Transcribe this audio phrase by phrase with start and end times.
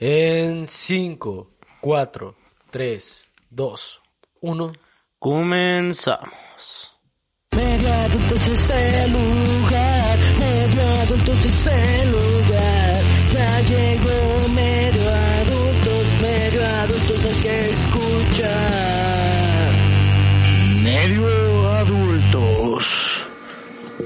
[0.00, 2.36] En 5, 4,
[2.70, 4.02] 3, 2,
[4.42, 4.72] 1.
[5.18, 6.92] Comenzamos.
[7.50, 13.02] Medio adultos es el lugar, medio adultos es el lugar.
[13.34, 18.52] Ya llegó medio adultos, medio adultos hay que escuchar.
[20.80, 23.26] Medio adultos.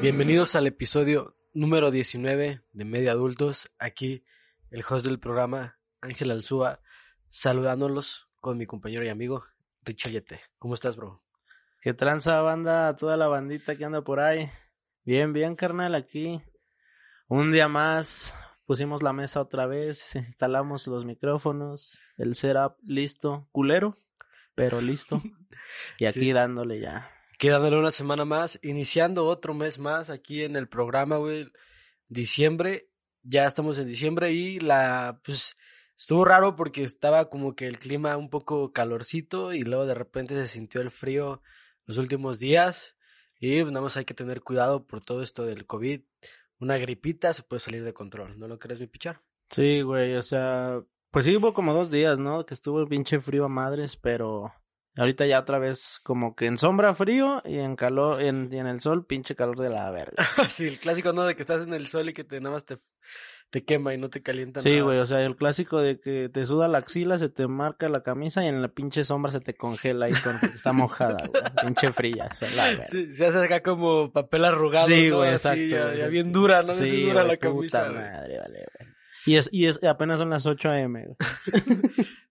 [0.00, 3.70] Bienvenidos al episodio número 19 de Medio Adultos.
[3.78, 4.24] Aquí
[4.70, 6.80] el host del programa, Ángel Alzúa,
[7.28, 9.44] saludándolos con mi compañero y amigo,
[9.84, 10.40] Richard Yete.
[10.58, 11.22] ¿Cómo estás, bro?
[11.80, 12.94] ¿Qué tranza banda?
[12.96, 14.50] Toda la bandita que anda por ahí.
[15.04, 16.40] Bien, bien, carnal, aquí.
[17.28, 18.34] Un día más.
[18.66, 20.14] Pusimos la mesa otra vez.
[20.14, 21.98] Instalamos los micrófonos.
[22.16, 23.48] El setup listo.
[23.52, 23.96] Culero,
[24.54, 25.20] pero listo.
[25.98, 26.32] Y aquí Sí.
[26.32, 27.10] dándole ya.
[27.34, 31.50] Aquí dándole una semana más, iniciando otro mes más aquí en el programa, güey.
[32.08, 32.90] Diciembre,
[33.22, 35.56] ya estamos en diciembre y la, pues,
[35.96, 40.34] estuvo raro porque estaba como que el clima un poco calorcito y luego de repente
[40.34, 41.42] se sintió el frío
[41.86, 42.96] los últimos días
[43.40, 46.00] y pues, nada más hay que tener cuidado por todo esto del COVID.
[46.60, 49.20] Una gripita se puede salir de control, ¿no lo crees, mi pichar?
[49.50, 52.46] Sí, güey, o sea, pues sí hubo como dos días, ¿no?
[52.46, 54.52] Que estuvo el pinche frío a madres, pero
[54.96, 58.66] ahorita ya otra vez como que en sombra frío y en calor, en, y en
[58.66, 60.24] el sol pinche calor de la verga.
[60.48, 61.24] sí, el clásico, ¿no?
[61.24, 62.76] De que estás en el sol y que te nada más te,
[63.52, 64.82] te quema y no te calienta Sí, nada.
[64.82, 68.02] güey, o sea, el clásico de que te suda la axila, se te marca la
[68.02, 71.42] camisa y en la pinche sombra se te congela con porque está mojada, güey.
[71.66, 72.88] pinche fría, o sea, la.
[72.88, 74.86] Sí, se hace acá como papel arrugado.
[74.86, 75.18] Sí, ¿no?
[75.18, 76.76] güey, Así, exacto, Ya, bien dura, ¿no?
[76.76, 77.84] Sí, Bien dura la camisa.
[77.84, 78.92] puta madre, vale, güey.
[79.24, 80.96] Y es, y es, apenas son las 8 am.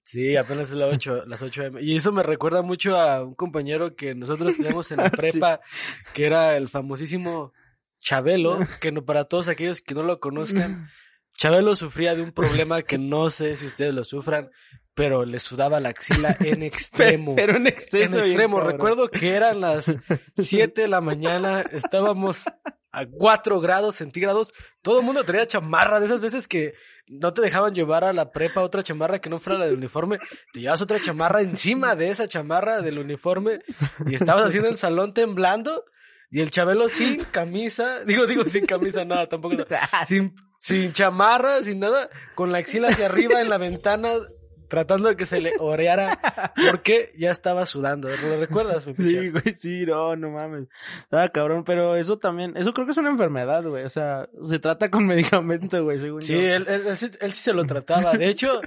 [0.04, 1.78] Sí, apenas es la 8, las 8 am.
[1.80, 5.16] Y eso me recuerda mucho a un compañero que nosotros teníamos en la Sí.
[5.16, 5.62] prepa,
[6.14, 7.54] que era el famosísimo
[8.00, 10.90] Chabelo, que no, para todos aquellos que no lo conozcan,
[11.34, 14.50] Chabelo sufría de un problema que no sé si ustedes lo sufran,
[14.94, 17.36] pero le sudaba la axila en extremo.
[17.36, 18.18] Pero en exceso.
[18.18, 18.60] en extremo.
[18.60, 19.98] Recuerdo que eran las
[20.38, 22.46] 7 de la mañana, estábamos
[22.94, 26.74] a 4 grados centígrados, todo el mundo tenía chamarra, de esas veces que
[27.08, 30.20] no te dejaban llevar a la prepa otra chamarra que no fuera la del uniforme,
[30.52, 33.60] te llevas otra chamarra encima de esa chamarra del uniforme
[34.06, 35.86] y estabas haciendo el salón temblando
[36.30, 39.56] y el Chabelo sin camisa, digo, digo sin camisa, nada, tampoco,
[40.06, 44.14] sin, sin chamarra, sin nada, con la axila hacia arriba en la ventana
[44.72, 46.20] tratando de que se le oreara
[46.72, 48.08] porque ya estaba sudando.
[48.10, 50.68] ¿Lo recuerdas, mi Sí, güey, sí, no, no mames.
[51.04, 53.84] Estaba cabrón, pero eso también, eso creo que es una enfermedad, güey.
[53.84, 56.40] O sea, se trata con medicamento, güey, según Sí, yo.
[56.40, 58.14] él, él, él sí, él sí se lo trataba.
[58.14, 58.62] De hecho,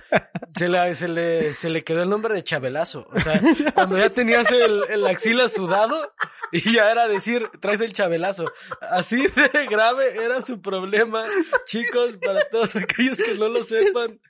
[0.55, 3.09] se le, se, le, se le quedó el nombre de Chabelazo.
[3.11, 3.41] O sea,
[3.75, 6.13] cuando ya tenías el, el axila sudado
[6.53, 8.45] y ya era decir, traes el Chabelazo.
[8.83, 11.25] Así de grave era su problema.
[11.65, 14.21] Chicos, para todos aquellos que no lo sepan,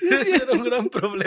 [0.00, 1.23] ese era un gran problema.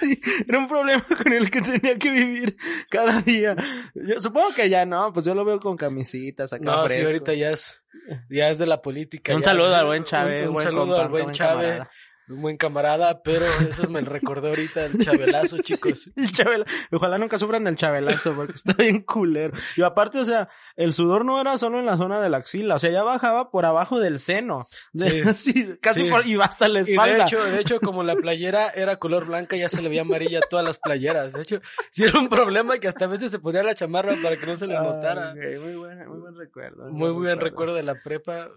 [0.00, 2.56] Sí, era un problema con el que tenía que vivir
[2.88, 3.54] cada día.
[3.94, 7.06] Yo supongo que ya no, pues yo lo veo con camisitas acá No, sí, fresco.
[7.06, 7.82] ahorita ya es,
[8.30, 9.34] ya es de la política.
[9.34, 9.46] Un ya.
[9.50, 11.82] saludo al buen Chávez, Un, un buen saludo compa, al buen Chávez.
[12.28, 16.10] Un buen camarada, pero eso me recordó ahorita el Chabelazo, chicos.
[16.16, 19.56] El chabela- Ojalá nunca sufran del chabelazo porque está bien culero.
[19.76, 22.74] Y aparte, o sea, el sudor no era solo en la zona de la axila,
[22.74, 24.66] o sea, ya bajaba por abajo del seno.
[24.92, 25.76] De- Sí.
[25.80, 26.10] casi Sí.
[26.10, 27.16] por, y hasta la Y espalda.
[27.16, 30.38] de hecho, de hecho, como la playera era color blanca, ya se le veía amarilla
[30.38, 31.32] a todas las playeras.
[31.32, 34.36] De hecho, sí era un problema que hasta a veces se ponía la chamarra para
[34.36, 35.34] que no se le Ah, notara.
[35.34, 36.90] muy, buen, muy buen recuerdo.
[36.90, 38.48] Muy buen recuerdo de la prepa.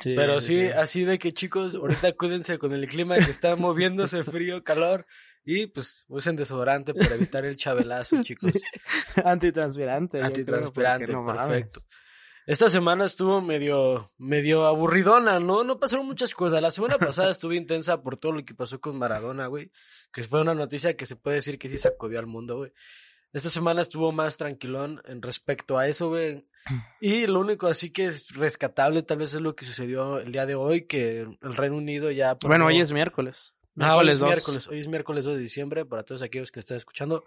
[0.00, 4.24] Sí, Pero sí, así de que chicos, ahorita cuídense con el clima que está moviéndose
[4.24, 5.06] frío, calor.
[5.48, 8.52] Y pues usen desodorante para evitar el chabelazo, chicos.
[9.24, 10.20] Antitranspirante.
[10.20, 11.46] Antitranspirante, no mames.
[11.46, 11.80] perfecto.
[12.46, 15.64] Esta semana estuvo medio, medio aburridona, ¿no?
[15.64, 16.62] No pasaron muchas cosas.
[16.62, 19.72] La semana pasada estuvo intensa por todo lo que pasó con Maradona, güey.
[20.12, 22.72] Que fue una noticia que se puede decir que sí sacudió al mundo, güey.
[23.36, 26.46] Esta semana estuvo más tranquilón en respecto a eso, güey.
[27.00, 30.46] Y lo único así que es rescatable tal vez es lo que sucedió el día
[30.46, 32.30] de hoy, que el Reino Unido ya...
[32.32, 33.54] aprobó- Bueno, hoy es miércoles.
[33.78, 34.28] Ah, hoy es dos.
[34.28, 34.66] miércoles.
[34.68, 37.24] Hoy es miércoles 2 de diciembre para todos aquellos que están escuchando.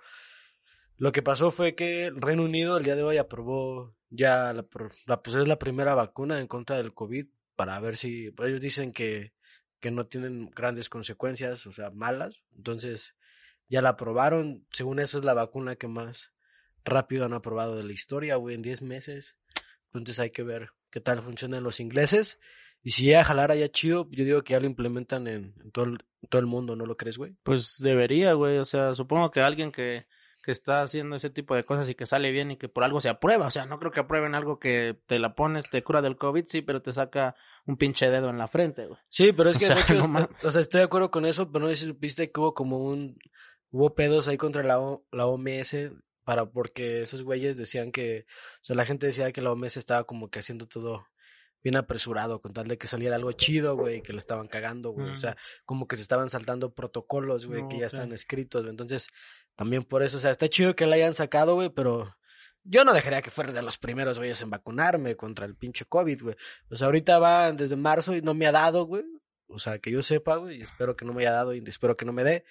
[0.98, 4.66] Lo que pasó fue que el Reino Unido el día de hoy aprobó ya la,
[5.06, 8.92] la, pues es la primera vacuna en contra del COVID para ver si ellos dicen
[8.92, 9.32] que
[9.80, 12.42] que no tienen grandes consecuencias, o sea, malas.
[12.58, 13.14] Entonces,
[13.70, 14.66] ya la aprobaron.
[14.72, 16.34] Según eso, es la vacuna que más
[16.86, 19.36] rápido han aprobado de la historia, güey, en 10 meses.
[19.94, 22.40] Entonces, hay que ver qué tal funcionan los ingleses.
[22.82, 25.72] Y si llega a jalar allá chido, yo digo que ya lo implementan en, en
[25.72, 27.36] todo, el, en todo el mundo, ¿no lo crees, güey?
[27.44, 28.58] Pues debería, güey.
[28.58, 30.08] O sea, supongo que alguien que,
[30.44, 33.02] que está haciendo ese tipo de cosas y que sale bien y que por algo
[33.02, 33.48] se aprueba.
[33.48, 36.46] O sea, no creo que aprueben algo que te la pones, te cura del COVID,
[36.48, 37.36] sí, pero te saca
[37.66, 39.00] un pinche dedo en la frente, güey.
[39.10, 40.30] Sí, pero es O que sea, de hecho, no est- mames.
[40.46, 42.78] o sea, estoy de acuerdo con eso, pero no sé si supiste que hubo como
[42.80, 43.18] un
[43.72, 45.76] hubo pedos ahí contra la, O- la OMS
[46.24, 48.26] para porque esos güeyes decían que,
[48.62, 51.06] o sea, la gente decía que la OMS estaba como que haciendo todo
[51.64, 55.10] bien apresurado con tal de que saliera algo chido, güey, que le estaban cagando, güey,
[55.10, 55.18] o Mm.
[55.18, 58.72] sea, como que se estaban saltando protocolos, güey, que ya están escritos, güey.
[58.72, 59.08] entonces
[59.56, 62.16] también por eso, o sea, está chido que la hayan sacado, güey, pero
[62.64, 66.22] yo no dejaría que fuera de los primeros güeyes en vacunarme contra el pinche COVID,
[66.24, 66.36] güey.
[66.70, 69.04] O sea, ahorita va desde marzo y no me ha dado, güey.
[69.48, 71.98] O sea, que yo sepa, güey, y espero que no me haya dado y espero
[71.98, 72.46] que no me dé.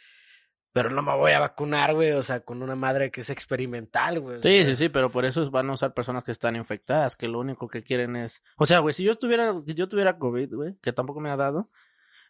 [0.82, 4.20] Pero no me voy a vacunar, güey, o sea, con una madre que es experimental,
[4.20, 4.40] güey.
[4.42, 7.40] Sí, sí, sí, pero por eso van a usar personas que están infectadas, que lo
[7.40, 8.42] único que quieren es...
[8.56, 11.36] O sea, güey, si yo estuviera, si yo tuviera COVID, güey, que tampoco me ha
[11.36, 11.68] dado,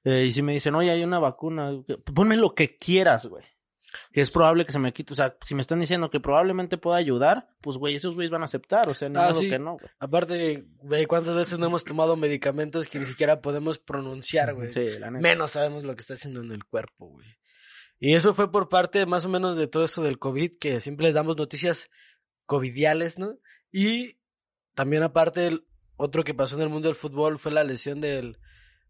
[0.04, 1.72] eh, y si me dicen, oye, hay una vacuna,
[2.14, 3.44] ponme lo que quieras, güey.
[4.12, 6.76] Que es probable que se me quite, o sea, si me están diciendo que probablemente
[6.76, 9.48] pueda ayudar, pues, güey, esos güeyes van a aceptar, o sea, ni Ah, modo sí.
[9.48, 9.90] que no, güey.
[9.98, 14.72] Aparte, güey, ¿cuántas veces no hemos tomado medicamentos que ni siquiera podemos pronunciar, güey?
[14.72, 15.22] Sí, la neta.
[15.22, 17.26] menos sabemos lo que está haciendo en el cuerpo, güey.
[18.00, 21.06] Y eso fue por parte más o menos de todo esto del COVID, que siempre
[21.06, 21.90] les damos noticias
[22.46, 23.34] covidiales, ¿no?
[23.72, 24.18] Y
[24.74, 25.66] también aparte, el
[25.96, 28.38] otro que pasó en el mundo del fútbol fue la lesión del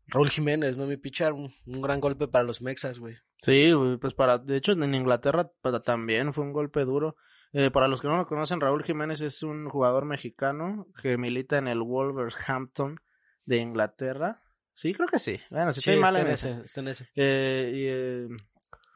[0.06, 0.86] Raúl Jiménez, ¿no?
[0.86, 3.16] Mi pichar, un, un gran golpe para los Mexas, güey.
[3.38, 7.16] Sí, güey, pues para, de hecho en Inglaterra para- también fue un golpe duro.
[7.54, 11.56] Eh, para los que no lo conocen, Raúl Jiménez es un jugador mexicano que milita
[11.56, 12.96] en el Wolverhampton
[13.46, 14.42] de Inglaterra.
[14.74, 15.40] Sí, creo que sí.
[15.50, 16.50] Bueno, si Sí, estoy mal está en en ese.
[16.50, 17.08] ese, está en ese.
[17.16, 18.36] Eh, y, eh,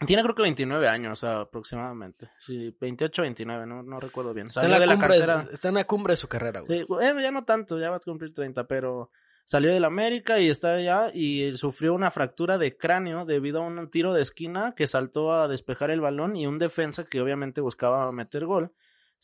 [0.07, 2.31] tiene creo que 29 años aproximadamente.
[2.39, 4.49] Sí, 28, 29, no, no recuerdo bien.
[4.49, 5.49] Está Salió en, de la la cumbre, cantera.
[5.53, 6.81] está en la cumbre de su carrera, güey.
[6.81, 9.11] Sí, bueno, ya no tanto, ya va a cumplir 30, pero
[9.45, 13.91] salió del América y está allá y sufrió una fractura de cráneo debido a un
[13.91, 18.11] tiro de esquina que saltó a despejar el balón y un defensa que obviamente buscaba
[18.13, 18.73] meter gol.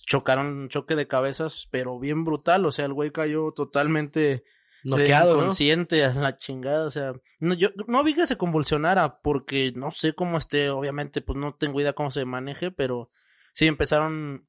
[0.06, 4.44] Chocaron un choque de cabezas, pero bien brutal, o sea, el güey cayó totalmente
[4.84, 5.38] Noqueado, ¿no?
[5.38, 9.90] inconsciente a la chingada, o sea, no, yo no vi que se convulsionara porque no
[9.90, 13.10] sé cómo esté, obviamente, pues no tengo idea cómo se maneje, pero
[13.52, 14.46] sí empezaron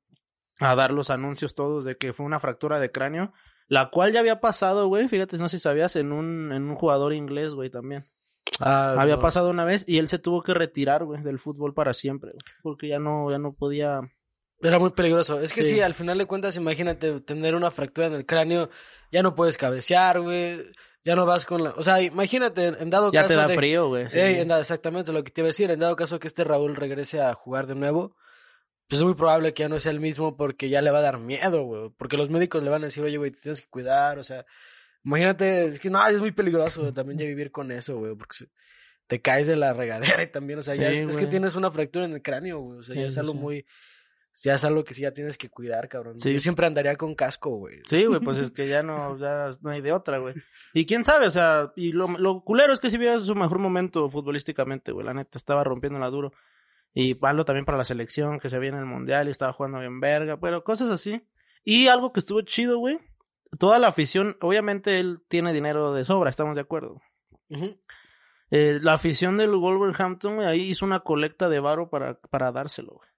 [0.60, 3.34] a dar los anuncios todos de que fue una fractura de cráneo,
[3.68, 6.76] la cual ya había pasado, güey, fíjate, no sé si sabías, en un, en un
[6.76, 8.08] jugador inglés, güey, también.
[8.60, 9.22] Ah, había no.
[9.22, 12.44] pasado una vez y él se tuvo que retirar, güey, del fútbol para siempre, güey,
[12.62, 14.02] porque ya no, ya no podía...
[14.62, 15.40] Era muy peligroso.
[15.42, 15.72] Es que sí.
[15.76, 15.80] Sí.
[15.82, 18.70] al final de cuentas, imagínate tener una fractura en el cráneo,
[19.12, 20.70] ya no puedes cabecear, güey.
[21.06, 21.70] Ya no vas con la.
[21.72, 23.34] O sea, imagínate, en dado Ya caso.
[23.34, 24.10] te da de- frío, güey.
[24.10, 24.20] sí.
[24.20, 25.72] Ey, en dado- exactamente lo que te iba a decir.
[25.72, 28.18] En dado caso que este Raúl regrese a jugar de nuevo,
[28.90, 31.04] pues es muy probable que ya no sea el mismo porque ya le va a
[31.04, 31.90] dar miedo, güey.
[31.98, 34.20] Porque los médicos le van a decir, oye, güey, te tienes que cuidar.
[34.20, 34.46] O sea,
[35.06, 38.14] imagínate, es que no, es muy peligroso también ya vivir con eso, güey.
[38.16, 38.46] Porque
[39.08, 41.72] te caes de la regadera y también, o sea, ya es, es que tienes una
[41.72, 42.80] fractura en el cráneo, güey.
[42.80, 43.38] O sea, Sí, ya es algo sí.
[43.38, 43.66] muy.
[44.44, 46.18] Ya es algo que sí ya tienes que cuidar, cabrón.
[46.18, 46.32] Sí.
[46.32, 47.82] Yo siempre andaría con casco, güey.
[47.86, 50.36] Sí, güey, pues es que ya no, ya no hay de otra, güey.
[50.74, 53.60] Y quién sabe, o sea, y lo, lo culero es que sí vio su mejor
[53.60, 55.06] momento futbolísticamente, güey.
[55.06, 56.32] La neta estaba rompiéndola duro.
[56.94, 60.00] Y malo también para la selección, que se viene el mundial y estaba jugando bien
[60.00, 61.22] verga, pero cosas así.
[61.64, 63.00] Y algo que estuvo chido, güey.
[63.60, 67.02] Toda la afición, obviamente él tiene dinero de sobra, estamos de acuerdo.
[68.52, 72.94] Eh, la afición del Wolverhampton, güey, ahí hizo una colecta de varo para, para dárselo,
[72.94, 73.10] güey.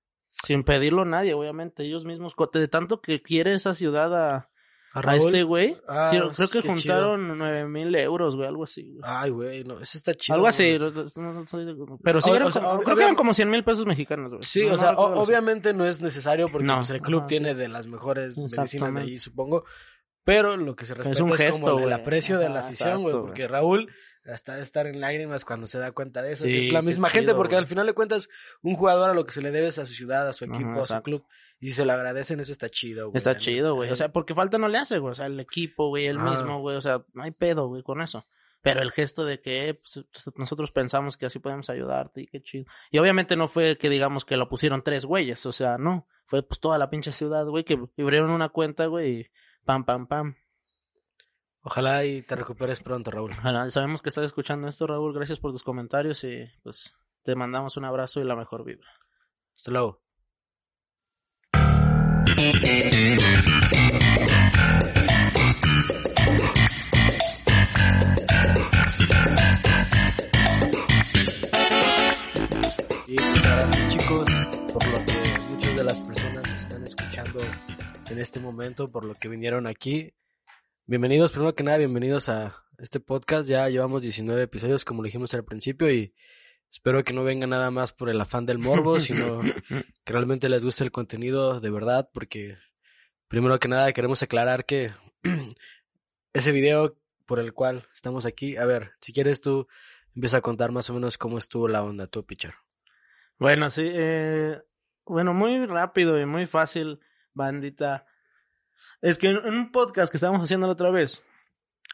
[0.46, 4.50] Sin pedirlo a nadie, obviamente, ellos mismos, de tanto que quiere esa ciudad a,
[4.94, 5.78] ¿A este güey.
[5.88, 8.84] Ah, sí, creo que juntaron nueve mil euros, güey, algo así.
[8.84, 9.00] güey.
[9.04, 10.36] Ay, güey, no, eso está chido.
[10.36, 13.04] algo así, no- no- no pero sí, O- eran o sea, como- ob- creo que
[13.04, 14.44] eran como cien mil pesos mexicanos, güey.
[14.44, 17.56] Sí, o sea, obviamente no es necesario porque pues, el club tiene sí.
[17.56, 19.64] de las mejores medicinas de ahí, supongo.
[20.24, 21.94] Pero lo que se respeta es, un gesto, como el güey.
[21.94, 23.14] aprecio de la afición, güey.
[23.16, 23.92] Porque Raúl
[24.26, 26.44] hasta de estar en lágrimas cuando se da cuenta de eso.
[26.44, 28.30] Sí, es la misma chido, gente, porque al final de cuentas,
[28.62, 30.54] un jugador a lo que se le debe es a su ciudad, a su Ajá,
[30.56, 31.26] equipo, a su club.
[31.60, 33.18] Y si se lo agradecen, eso está chido, güey.
[33.18, 33.90] Está chido, güey.
[33.90, 35.12] O sea, porque falta no le hace, güey.
[35.12, 36.30] O sea, el equipo, güey, el Ah.
[36.30, 36.76] mismo, güey.
[36.76, 38.26] O sea, no hay pedo, güey, con eso.
[38.62, 42.42] Pero el gesto de que eh, pues, nosotros pensamos que así podemos ayudarte y qué
[42.44, 42.66] chido.
[42.92, 46.08] Y obviamente no fue que digamos que lo pusieron tres güeyes, o sea, no.
[46.28, 49.28] Fue pues toda la pinche ciudad, güey, que abrieron una cuenta, güey, y
[49.66, 50.36] Pam, pam, pam.
[51.64, 53.36] Ojalá y te recuperes pronto, Raúl.
[53.70, 55.14] Sabemos que estás escuchando esto, Raúl.
[55.14, 58.90] Gracias por tus comentarios y pues te mandamos un abrazo y la mejor vibra.
[59.56, 60.02] Hasta luego.
[73.08, 74.26] Y pues, gracias chicos
[74.74, 77.40] por lo que muchas de las personas están escuchando
[78.20, 80.14] este momento, por lo que vinieron aquí.
[80.86, 83.48] Bienvenidos, primero que nada, bienvenidos a este podcast.
[83.48, 86.14] Ya llevamos 19 episodios, como dijimos al principio, y
[86.72, 89.42] espero que no venga nada más por el afán del morbo, sino
[90.04, 92.58] que realmente les guste el contenido de verdad, porque
[93.28, 94.92] primero que nada queremos aclarar que
[96.34, 99.68] ese video por el cual estamos aquí, a ver, si quieres tú
[100.16, 102.56] empieza a contar más o menos cómo estuvo la onda, tu Pichar.
[103.38, 104.62] Bueno, sí, eh,
[105.06, 107.00] bueno, muy rápido y muy fácil,
[107.34, 108.06] bandita.
[109.02, 111.24] Es que en un podcast que estábamos haciendo la otra vez,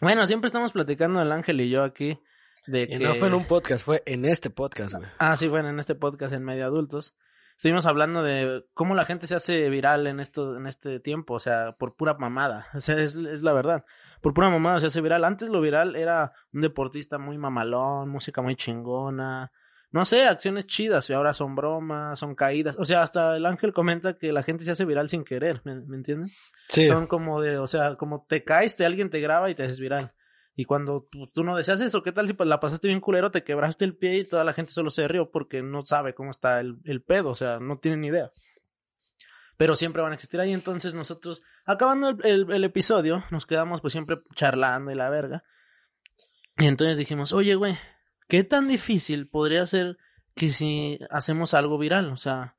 [0.01, 2.20] bueno, siempre estamos platicando el Ángel y yo aquí
[2.67, 3.00] de Y que...
[3.00, 5.10] no fue en un podcast, fue en este podcast, güey.
[5.17, 7.15] Ah, sí, bueno, en este podcast en Medio Adultos.
[7.56, 11.39] Estuvimos hablando de cómo la gente se hace viral en esto, en este tiempo, o
[11.39, 12.67] sea, por pura mamada.
[12.75, 13.84] O sea, es, es la verdad.
[14.22, 15.24] Por pura mamada se hace viral.
[15.24, 19.51] Antes lo viral era un deportista muy mamalón, música muy chingona.
[19.91, 22.75] No sé, acciones chidas, y ahora son bromas, son caídas.
[22.77, 25.75] O sea, hasta el ángel comenta que la gente se hace viral sin querer, ¿me,
[25.75, 26.29] me entienden?
[26.67, 26.88] Sí.
[26.88, 29.79] Son como de, o sea, como te caes, te, alguien te graba y te haces
[29.79, 30.12] viral.
[30.56, 33.32] Y cuando tú, tú no deseas eso, ¿qué tal si pues, la pasaste bien culero,
[33.32, 36.32] te quebraste el pie y toda la gente solo se rió porque no sabe cómo
[36.32, 38.32] está el, el pedo, o sea, no tienen ni idea.
[39.56, 43.82] Pero siempre van a existir ahí, entonces nosotros, acabando el, el- el episodio, nos quedamos
[43.82, 45.44] pues siempre charlando y la verga.
[46.58, 47.77] Y entonces dijimos, oye, güey,
[48.28, 49.98] ¿qué tan difícil podría ser
[50.36, 52.12] que si hacemos algo viral?
[52.12, 52.56] O sea,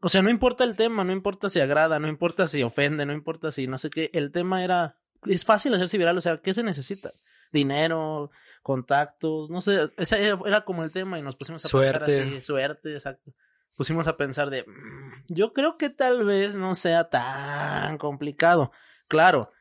[0.00, 3.12] o sea, no importa el tema, no importa si agrada, no importa si ofende, no
[3.12, 6.52] importa si no sé qué, el tema era, es fácil hacerse viral, o sea, ¿qué
[6.52, 7.12] se necesita?
[7.52, 8.30] Dinero,
[8.62, 11.98] contactos, no sé, ese era, como el tema y nos pusimos a Suerte.
[12.06, 13.32] pensar así, suerte, exacto.
[13.76, 18.72] Pusimos a pensar de, "Mm, yo creo que tal vez no sea tan complicado.
[19.06, 19.52] Claro,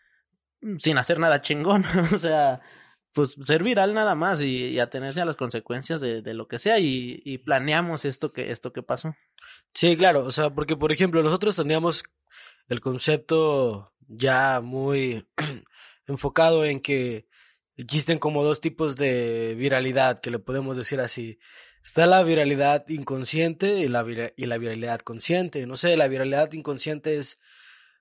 [0.80, 1.84] sin hacer nada chingón,
[2.16, 2.60] o sea,
[3.18, 6.78] pues ser viral nada más y, atenerse a las consecuencias de, de lo que sea
[6.78, 9.16] y, y planeamos esto que, esto que pasó.
[9.74, 12.04] Sí, claro, o sea, porque por ejemplo, nosotros teníamos
[12.70, 15.26] el concepto ya muy
[16.06, 17.26] enfocado en que
[17.76, 21.40] existen como dos tipos de viralidad, que le podemos decir así.
[21.84, 24.06] Está la viralidad inconsciente y la,
[24.36, 25.66] y la viralidad consciente.
[25.66, 27.40] No sé, la viralidad inconsciente es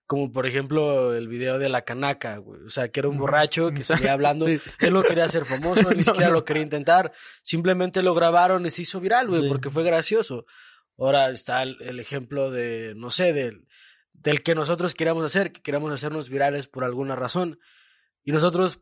[0.06, 2.62] como por ejemplo el video de la canaca, güey.
[2.62, 4.46] O sea, que era un borracho que salía hablando.
[4.46, 4.58] Sí.
[4.78, 6.34] Él no quería ser famoso, ni No, siquiera no.
[6.34, 7.12] lo quería intentar.
[7.42, 9.48] Simplemente lo grabaron y se hizo viral, güey, Sí.
[9.48, 10.46] porque fue gracioso.
[10.98, 13.66] Ahora está el, el ejemplo de, no sé, del,
[14.12, 17.58] del que nosotros queríamos hacer, que queríamos hacernos virales por alguna razón.
[18.24, 18.80] Y nosotros,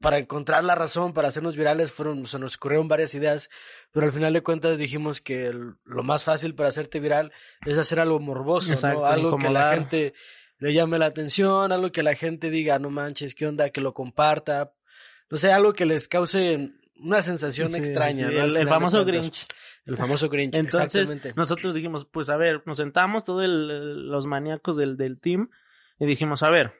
[0.00, 3.48] para encontrar la razón para hacernos virales, fueron, se nos ocurrieron varias ideas,
[3.92, 7.32] pero al final de cuentas dijimos que el- lo más fácil para hacerte viral
[7.64, 9.06] es hacer algo morboso, Exacto, ¿no?
[9.06, 10.14] Algo que la gente
[10.58, 13.70] le llame la atención, algo que la gente diga, no manches, ¿qué onda?
[13.70, 14.72] Que lo comparta.
[15.30, 18.28] No sé, algo que les cause una sensación Sí, extraña.
[18.28, 18.44] sí, ¿no?
[18.44, 19.04] El, famoso.
[19.04, 19.46] Grinch.
[19.84, 21.34] El famoso Grinch, Entonces, exactamente.
[21.36, 25.50] nosotros dijimos, pues a ver, nos sentamos todos los maníacos del, del team
[25.98, 26.72] y dijimos, a ver,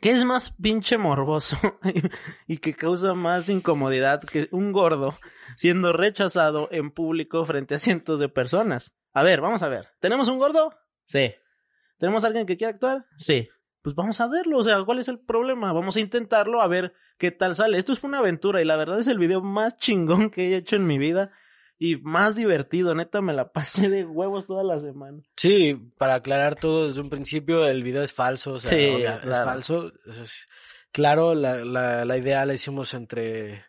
[0.00, 1.58] ¿qué es más pinche morboso
[2.46, 5.18] y que causa más incomodidad que un gordo
[5.56, 8.94] siendo rechazado en público frente a cientos de personas?
[9.12, 9.88] A ver, vamos a ver.
[10.00, 10.74] ¿Tenemos un gordo?
[11.06, 11.34] Sí.
[12.00, 13.04] ¿Tenemos alguien que quiera actuar?
[13.16, 13.48] Sí.
[13.82, 15.72] Pues vamos a verlo, o sea, ¿cuál es el problema?
[15.72, 17.78] Vamos a intentarlo a ver qué tal sale.
[17.78, 20.74] Esto fue una aventura y la verdad es el video más chingón que he hecho
[20.76, 21.30] en mi vida
[21.78, 25.22] y más divertido, neta, me la pasé de huevos toda la semana.
[25.36, 29.20] Sí, para aclarar todo desde un principio, el video es falso, o sea, Sí, obvia-
[29.24, 29.92] es falso.
[30.06, 30.48] Es-
[30.92, 33.64] claro, la, la, la idea la hicimos entre...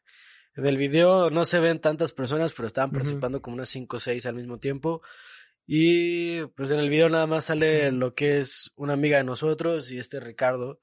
[0.58, 4.00] En el video no se ven tantas personas, pero estaban participando como unas 5 o
[4.02, 5.02] 6 al mismo tiempo.
[5.74, 9.90] Y pues en el video nada más sale lo que es una amiga de nosotros
[9.90, 10.82] y este Ricardo.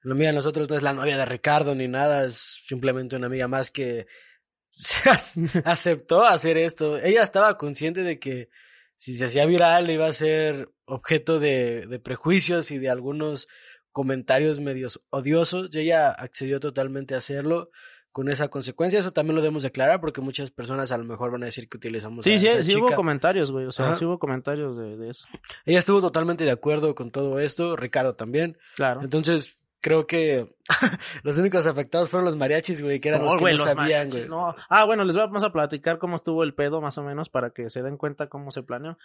[0.00, 3.26] La amiga de nosotros no es la novia de Ricardo ni nada, es simplemente una
[3.26, 4.06] amiga más que
[4.70, 6.96] se ac- aceptó hacer esto.
[6.96, 8.48] Ella estaba consciente de que
[8.96, 13.46] si se hacía viral iba a ser objeto de, de prejuicios y de algunos
[13.92, 17.70] comentarios medios odiosos y ella accedió totalmente a hacerlo
[18.14, 19.00] con esa consecuencia.
[19.00, 21.78] Eso también lo debemos declarar porque muchas personas a lo mejor van a decir que
[21.78, 23.94] utilizamos Sí, a sí, esa sí hubo comentarios, güey, o sea, Ajá.
[23.96, 25.26] sí hubo comentarios de, de eso.
[25.64, 28.56] Ella estuvo totalmente de acuerdo con todo esto, Ricardo también.
[28.76, 29.00] Claro.
[29.02, 30.54] Entonces, creo que
[31.24, 34.10] los únicos afectados fueron los mariachis, güey, que eran los que güey, no los sabían,
[34.10, 34.28] güey.
[34.28, 34.54] no.
[34.68, 37.68] Ah, bueno, les vamos a platicar cómo estuvo el pedo más o menos para que
[37.68, 38.96] se den cuenta cómo se planeó.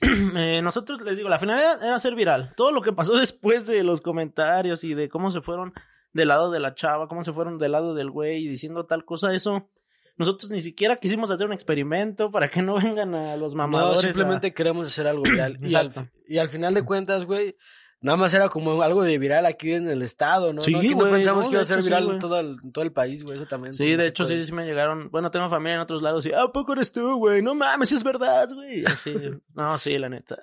[0.36, 2.54] Eh, nosotros les digo, la finalidad era hacer viral.
[2.56, 5.74] Todo lo que pasó después de los comentarios y de cómo se fueron
[6.12, 9.32] del lado de la chava, cómo se fueron del lado del güey diciendo tal cosa,
[9.34, 9.68] eso
[10.16, 13.98] nosotros ni siquiera quisimos hacer un experimento para que no vengan a los No, mamadores.
[13.98, 15.58] a- simplemente queremos hacer algo viral.
[15.62, 15.92] y, al,
[16.28, 17.56] y al final de cuentas, güey,
[18.00, 20.62] nada más era como algo de viral aquí en el estado, ¿no?
[20.62, 22.56] Sí, no, aquí no pensamos no, que iba a ser hecho, viral en, todo el,
[22.62, 23.74] en todo el país, güey, eso también.
[23.74, 24.40] Sí, de hecho, puede.
[24.40, 25.10] sí, sí me llegaron.
[25.10, 27.42] Bueno, tengo familia en otros lados y, ¿a poco eres tú, güey?
[27.42, 28.84] No mames, es verdad, güey.
[28.86, 29.14] Así,
[29.54, 30.38] no, sí, la neta.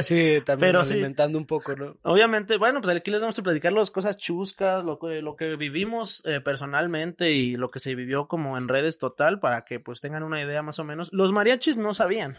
[0.00, 1.96] Sí, también Pero alimentando un poco, ¿no?
[2.02, 5.56] Obviamente, bueno, pues aquí les vamos a platicar las cosas chuscas, lo que, lo que
[5.56, 10.00] vivimos eh, personalmente y lo que se vivió como en redes total para que pues
[10.00, 11.12] tengan una idea más o menos.
[11.12, 12.36] Los mariachis no sabían,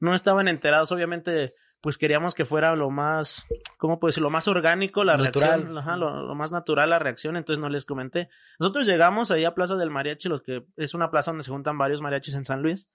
[0.00, 4.22] no estaban enterados, obviamente pues queríamos que fuera lo más, ¿cómo puedo decir?
[4.22, 5.50] Lo más orgánico, la Natural.
[5.60, 8.28] reacción, ajá, lo, lo más natural la reacción, entonces no les comenté.
[8.58, 11.78] Nosotros llegamos ahí a Plaza del Mariachi, los que es una plaza donde se juntan
[11.78, 12.88] varios mariachis en San Luis.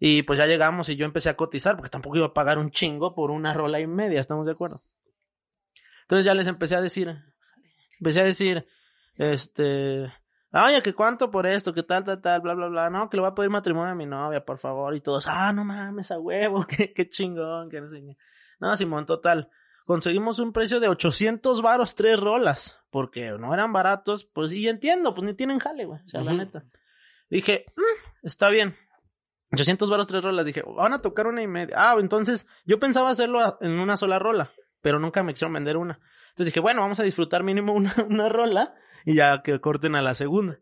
[0.00, 2.70] Y pues ya llegamos y yo empecé a cotizar porque tampoco iba a pagar un
[2.70, 4.82] chingo por una rola y media, ¿estamos de acuerdo?
[6.02, 7.16] Entonces ya les empecé a decir,
[7.98, 8.66] empecé a decir,
[9.16, 10.12] este,
[10.52, 13.22] oye, que cuánto por esto, que tal, tal, tal, bla, bla, bla, no, que le
[13.22, 16.18] voy a pedir matrimonio a mi novia, por favor, y todos, ah, no mames, a
[16.18, 18.02] huevo, qué, qué chingón, que no sé.
[18.60, 19.50] No, Simón, total,
[19.84, 25.14] conseguimos un precio de 800 varos, tres rolas, porque no eran baratos, pues, y entiendo,
[25.14, 26.64] pues ni tienen jale, güey, o sea, la neta.
[27.30, 28.74] Dije, "Mm, está bien,
[29.52, 30.44] 800 varos, tres rolas.
[30.44, 31.74] Dije, van a tocar una y media.
[31.78, 34.50] Ah, entonces yo pensaba hacerlo en una sola rola,
[34.80, 35.98] pero nunca me quisieron vender una.
[36.30, 38.74] Entonces dije, bueno, vamos a disfrutar mínimo una, una rola
[39.04, 40.58] y ya que corten a la segunda.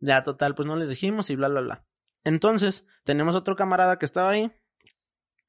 [0.00, 1.84] Ya, total, pues no les dijimos y bla, bla, bla.
[2.24, 4.52] Entonces, tenemos otro camarada que estaba ahí.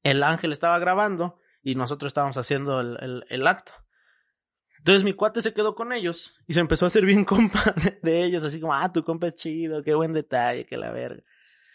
[0.02, 3.72] El ángel estaba grabando y nosotros estábamos haciendo el, el, acto.
[4.78, 8.24] Entonces mi cuate se quedó con ellos y se empezó a hacer bien compa de,
[8.24, 11.22] ellos, así como, ah, tu compa es chido, qué buen detalle, que la verga.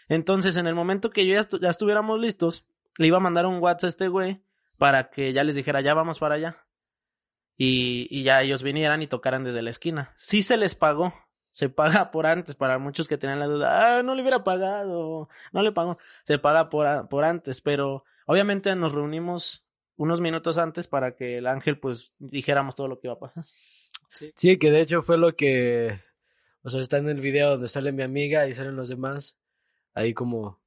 [0.08, 2.66] Entonces, en el momento que yo ya, ya estuviéramos listos,
[2.98, 4.42] le iba a mandar un WhatsApp a este güey
[4.78, 6.58] para que ya les dijera, ya vamos para allá.
[7.58, 10.14] Y, y ya ellos vinieran y tocaran desde la esquina.
[10.18, 11.14] Sí se les pagó.
[11.52, 15.30] Se paga por antes, para muchos que tenían la duda, ah, no le hubiera pagado,
[15.52, 16.00] no le pagó.
[16.24, 19.64] Se paga por, por antes, pero obviamente nos reunimos
[19.96, 23.46] unos minutos antes para que el ángel pues dijéramos todo lo que iba a pasar.
[24.36, 26.00] Sí, que de hecho fue lo que,
[26.64, 29.38] o sea, está en el video donde sale mi amiga y salen los demás,
[29.94, 30.60] ahí como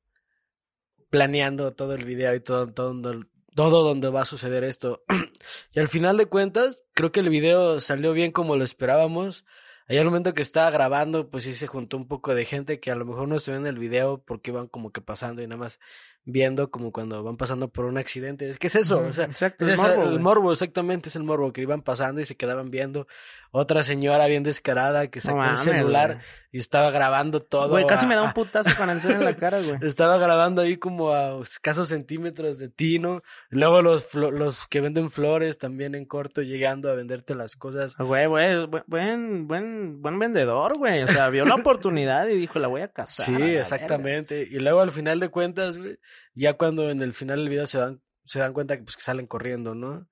[1.11, 3.21] planeando todo el video y todo, todo,
[3.57, 5.03] todo donde va a suceder esto.
[5.73, 9.45] y al final de cuentas, creo que el video salió bien como lo esperábamos.
[9.89, 12.91] Ahí al momento que estaba grabando, pues sí se juntó un poco de gente que
[12.91, 15.47] a lo mejor no se ve en el video porque iban como que pasando y
[15.47, 15.81] nada más
[16.29, 18.49] viendo como cuando van pasando por un accidente.
[18.49, 20.19] Es que es eso, o sea, Exacto, es morbo, el güey.
[20.19, 23.07] morbo, exactamente, es el morbo, que iban pasando y se quedaban viendo.
[23.53, 26.25] Otra señora bien descarada que sacó el celular güey.
[26.53, 27.71] y estaba grabando todo.
[27.71, 29.79] Güey, casi a- me da un putazo con el cel en la cara, güey.
[29.83, 33.23] Estaba grabando ahí como a escasos centímetros de tino.
[33.49, 37.97] Luego los, los que venden flores también en corto llegando a venderte las cosas.
[37.97, 41.05] Güey, güey, bu- buen, buen, buen vendedor, güey.
[41.05, 43.27] O sea, vio la oportunidad y dijo, la voy a casar.
[43.27, 44.43] Sí, a exactamente.
[44.43, 45.99] Y luego al final de cuentas, güey,
[46.35, 49.03] ya cuando en el final del video se dan, se dan cuenta que pues que
[49.03, 50.07] salen corriendo, ¿no?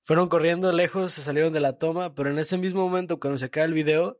[0.00, 3.46] Fueron corriendo lejos, se salieron de la toma, pero en ese mismo momento, cuando se
[3.46, 4.18] acaba el video,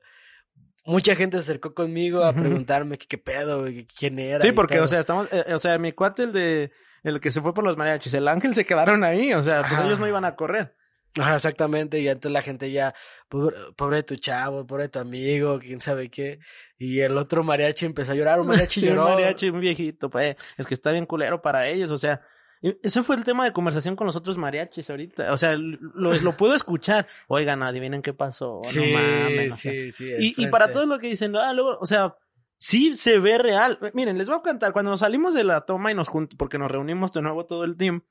[0.85, 3.64] mucha gente se acercó conmigo a preguntarme qué pedo,
[3.98, 4.40] quién era.
[4.40, 4.85] Sí, porque, todo.
[4.85, 7.64] o sea, estamos, eh, o sea, mi cuate, el de, el que se fue por
[7.64, 9.87] los mariachis, el ángel se quedaron ahí, o sea, pues Ajá.
[9.87, 10.74] ellos no iban a correr.
[11.18, 12.94] Ajá, exactamente, y entonces la gente ya,
[13.29, 16.38] pobre, pobre de tu chavo, pobre de tu amigo, quién sabe qué,
[16.79, 19.09] y el otro mariachi empezó a llorar, un mariachi Sí, un lloró.
[19.11, 22.20] mariachi, un viejito, pues, es que está bien culero para ellos, o sea,
[22.62, 26.12] y ese fue el tema de conversación con los otros mariachis ahorita, o sea, lo,
[26.14, 29.73] lo puedo escuchar, oigan, adivinen qué pasó, Sí, no mames, o sea.
[29.73, 30.35] sí, sí.
[30.37, 32.14] Y, para todos lo que dicen, ah, luego, o sea,
[32.59, 33.79] sí se ve real.
[33.94, 36.59] Miren, les voy a contar, cuando nos salimos de la toma y nos juntamos, porque
[36.59, 38.03] nos reunimos de nuevo todo el team,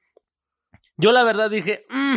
[0.98, 2.16] yo la verdad dije, "Mm,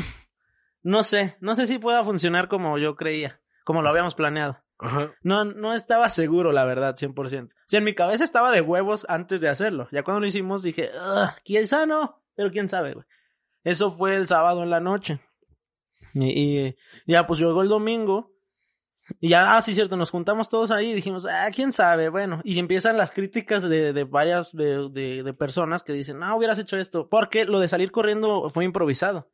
[0.83, 4.59] no sé, no sé si pueda funcionar como yo creía, como lo habíamos planeado.
[4.79, 5.12] Ajá.
[5.23, 7.51] No, no estaba seguro, la verdad, 100%.
[7.66, 9.88] Si en mi cabeza estaba de huevos antes de hacerlo.
[9.92, 13.07] Ya cuando lo hicimos dije, "Ugh, quizá no, pero quién sabe, güey.
[13.62, 15.21] Eso fue el sábado en la noche.
[16.14, 18.33] Y, y ya, pues llegó el domingo.
[19.21, 22.40] Y ya, ah, sí, cierto, nos juntamos todos ahí y dijimos, ah, quién sabe, bueno.
[22.45, 26.59] Y empiezan las críticas de, de varias, de, de, de personas que dicen, no, hubieras
[26.59, 27.09] hecho esto.
[27.09, 29.29] Porque lo de salir corriendo fue improvisado.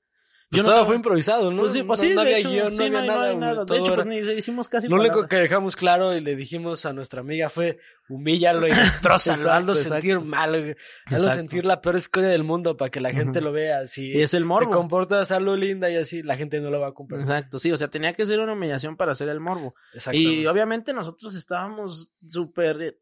[0.50, 1.60] Pues no todo sab- fue improvisado, ¿no?
[1.60, 3.64] Pues sí, pues no, sí, no había guion, no había nada.
[3.66, 6.94] De hecho, pues ni hicimos casi Lo único que dejamos claro y le dijimos a
[6.94, 8.70] nuestra amiga fue humíllalo y
[9.02, 10.74] destrózalo, hazlo sentir mal, hazlo
[11.16, 11.34] Exacto.
[11.36, 13.86] sentir la peor escoria del mundo para que la gente lo vea.
[13.86, 14.70] Si Y es el te morbo.
[14.70, 17.20] comportas algo linda y así, la gente no lo va a comprar.
[17.20, 19.74] Exacto, sí, o sea, tenía que ser una humillación para hacer el morbo.
[20.12, 22.96] Y obviamente nosotros estábamos súper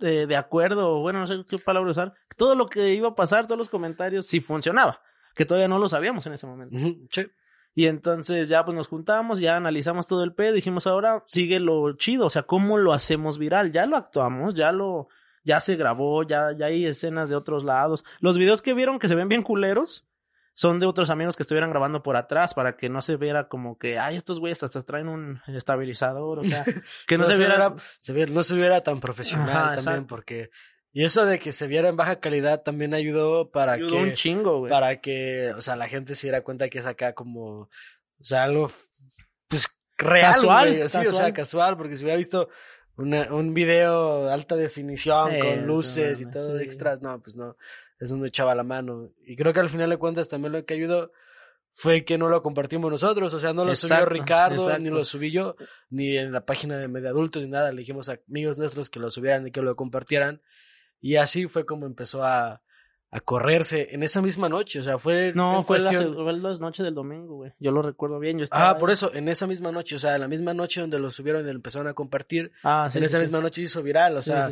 [0.00, 3.46] eh, de acuerdo, bueno, no sé qué palabra usar, todo lo que iba a pasar,
[3.46, 5.00] todos los comentarios, sí funcionaba,
[5.34, 6.76] que todavía no lo sabíamos en ese momento.
[7.10, 7.26] Sí.
[7.74, 11.96] Y entonces ya pues nos juntamos, ya analizamos todo el pedo, dijimos ahora sigue lo
[11.96, 13.72] chido, o sea, ¿cómo lo hacemos viral?
[13.72, 15.08] Ya lo actuamos, ya lo,
[15.42, 18.04] ya se grabó, ya, ya hay escenas de otros lados.
[18.20, 20.06] Los videos que vieron que se ven bien culeros,
[20.54, 23.78] son de otros amigos que estuvieran grabando por atrás para que no se viera como
[23.78, 26.64] que, ay, estos güeyes hasta traen un estabilizador, o sea,
[27.06, 27.74] que no, se viera...
[27.98, 30.06] se viera- no se viera tan profesional Ajá, también, exacto.
[30.08, 30.50] porque...
[30.92, 34.02] Y eso de que se viera en baja calidad también ayudó para ayudó que...
[34.02, 34.70] un chingo, güey.
[34.70, 37.70] para que, o sea, la gente se diera cuenta que es acá como, o
[38.20, 38.70] sea, algo,
[39.48, 41.32] pues, real, Casual, güey, sí, o sea, casual.
[41.32, 42.50] casual, porque si hubiera visto
[42.96, 46.64] una, un video de alta definición, Sí, con eso, luces y todo sí.
[46.64, 47.56] extras, no, pues no,
[47.98, 49.10] es donde echaba la mano.
[49.24, 51.12] Y creo que al final de cuentas también lo que ayudó
[51.74, 54.82] fue que no lo compartimos nosotros, o sea, no lo subió Ricardo, exacto.
[54.82, 55.56] ni lo subí yo,
[55.88, 59.00] ni en la página de Media Adultos, ni nada, le dijimos a amigos nuestros que
[59.00, 60.42] lo subieran y que lo compartieran,
[61.02, 62.62] y así fue como empezó a,
[63.14, 66.14] a correrse en esa misma noche, o sea, fue No, fue, la, cuestión...
[66.14, 67.52] fue las noches del domingo, güey.
[67.58, 68.38] Yo lo recuerdo bien.
[68.38, 70.80] Yo estaba Ah, por eso, en esa misma noche, o sea, en la misma noche
[70.80, 73.24] donde lo subieron y lo empezaron a compartir, Ah, sí, en sí, esa sí.
[73.24, 74.50] misma noche hizo viral, o sea,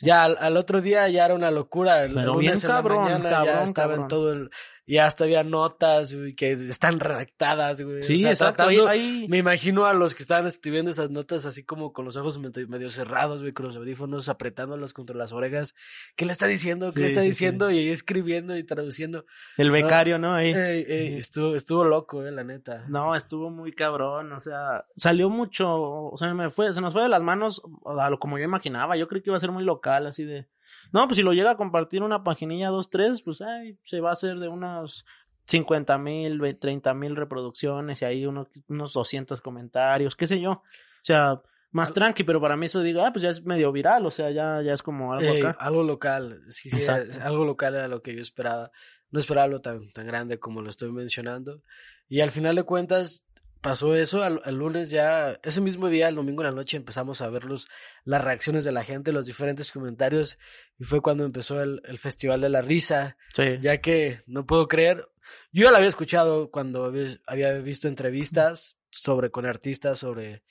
[0.00, 2.74] ya al, al otro día ya era una locura, el Pero lunes bien en la
[2.74, 4.50] cabrón, mañana ya cabrón, estaba en todo el,
[4.94, 8.62] ya hasta había notas, güey, que están redactadas, güey, Sí, o sea, exacto.
[8.64, 12.04] Ahí, tratando- ahí- me imagino a los que estaban escribiendo esas notas así como con
[12.04, 15.74] los ojos medio, cerrados, güey, con los audífonos apretándolos contra las orejas.
[16.16, 16.92] ¿Qué le está diciendo?
[16.92, 17.70] ¿Qué le está sí, diciendo?
[17.70, 19.24] Y ahí escribiendo y traduciendo.
[19.56, 20.34] el becario, ¿no?
[20.34, 20.52] Ahí.
[20.52, 22.84] Ey, ey, estuvo, estuvo loco, eh, la neta.
[22.88, 27.02] No, estuvo muy cabrón, o sea, salió mucho, o sea, me fue, se nos fue
[27.02, 29.64] de las manos a lo como yo imaginaba, yo creí que iba a ser muy
[29.64, 30.46] local, así de,
[30.92, 34.10] no, pues si lo llega a compartir una paginilla, dos, tres, pues ay, se va
[34.10, 35.04] a hacer de unos
[35.46, 40.62] 50 mil, 30 mil reproducciones y ahí uno- unos 200 comentarios, qué sé yo, o
[41.02, 41.40] sea,
[41.72, 44.30] más tranqui, pero para mí eso digo, ah, pues ya es medio viral, o sea,
[44.30, 45.56] ya, ya es como algo Ey, acá.
[45.60, 46.82] algo local, sí, sí,
[47.22, 48.70] algo local era lo que yo esperaba.
[49.12, 51.62] No esperaba algo tan, tan grande como lo estoy mencionando.
[52.08, 53.24] Y al final de cuentas,
[53.60, 54.22] pasó eso.
[54.22, 57.44] Al, al lunes ya, ese mismo día, el domingo en la noche, empezamos a ver
[57.44, 57.68] los,
[58.04, 60.38] las reacciones de la gente, los diferentes comentarios.
[60.78, 63.16] Y fue cuando empezó el, el Festival de la Risa.
[63.34, 63.58] Sí.
[63.60, 65.08] Ya que no puedo creer.
[65.52, 66.84] Yo ya la había escuchado cuando
[67.26, 70.42] había- visto entrevistas sobre con artistas sobre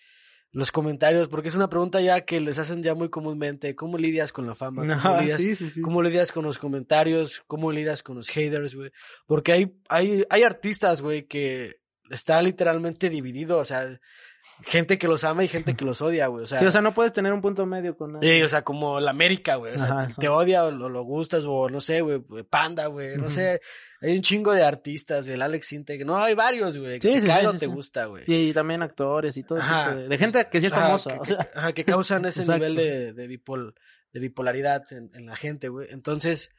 [0.51, 3.75] los comentarios, porque es una pregunta ya que les hacen ya muy comúnmente.
[3.75, 4.81] ¿Cómo lidias con la fama?
[5.01, 5.81] ¿Cómo, lidias, sí, sí, sí.
[5.81, 7.43] cómo lidias con los comentarios?
[7.45, 8.91] ¿Cómo lidias con los haters, güey?
[9.27, 13.99] Porque hay, hay, hay artistas, güey, que está literalmente dividido, o sea,
[14.63, 16.43] gente que los ama y gente que los odia, güey.
[16.43, 18.37] O sea, Sí, o sea, no puedes tener un punto medio con nadie.
[18.37, 19.73] Sí, o sea, como la América, güey.
[19.75, 23.15] O sea, Ajá, te, odia o lo, lo gustas, o no sé, güey, Panda, güey.
[23.17, 23.61] No sé.
[24.01, 26.05] Hay un chingo de artistas, güey, el Alex Integ.
[26.05, 26.99] No, hay varios, güey.
[27.01, 28.23] Sí, que sí, cae sí, o sí, te gusta, güey.
[28.27, 29.89] Y también actores y todo Ajá.
[29.89, 31.13] tipo de, de gente que sí es Ajá, famosa.
[31.15, 31.37] que, o sea.
[31.37, 33.73] que- ajá, que causan ese nivel de, de, bipol-
[34.13, 35.87] de bipolaridad en, en la gente, güey.
[35.91, 36.49] Entonces,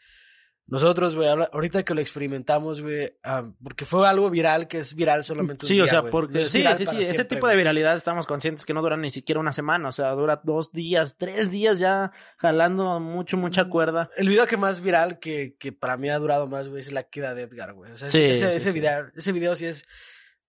[0.71, 5.25] nosotros, güey, ahorita que lo experimentamos, güey, ah, porque fue algo viral, que es viral
[5.25, 7.57] solamente un Sí, día, o sea, porque No sí, sí, sí, ese siempre, tipo de
[7.57, 11.17] viralidad estamos conscientes que no dura ni siquiera una semana, o sea, dura dos días,
[11.19, 14.11] tres días ya jalando mucho, mucha cuerda.
[14.17, 17.03] El video que más viral que, que para mí ha durado más, güey, es la
[17.05, 17.93] queda de Edgar, güey.
[17.93, 18.79] O sea, Sí, ese, sí, ese, sí.
[18.79, 19.85] video, ese video sí es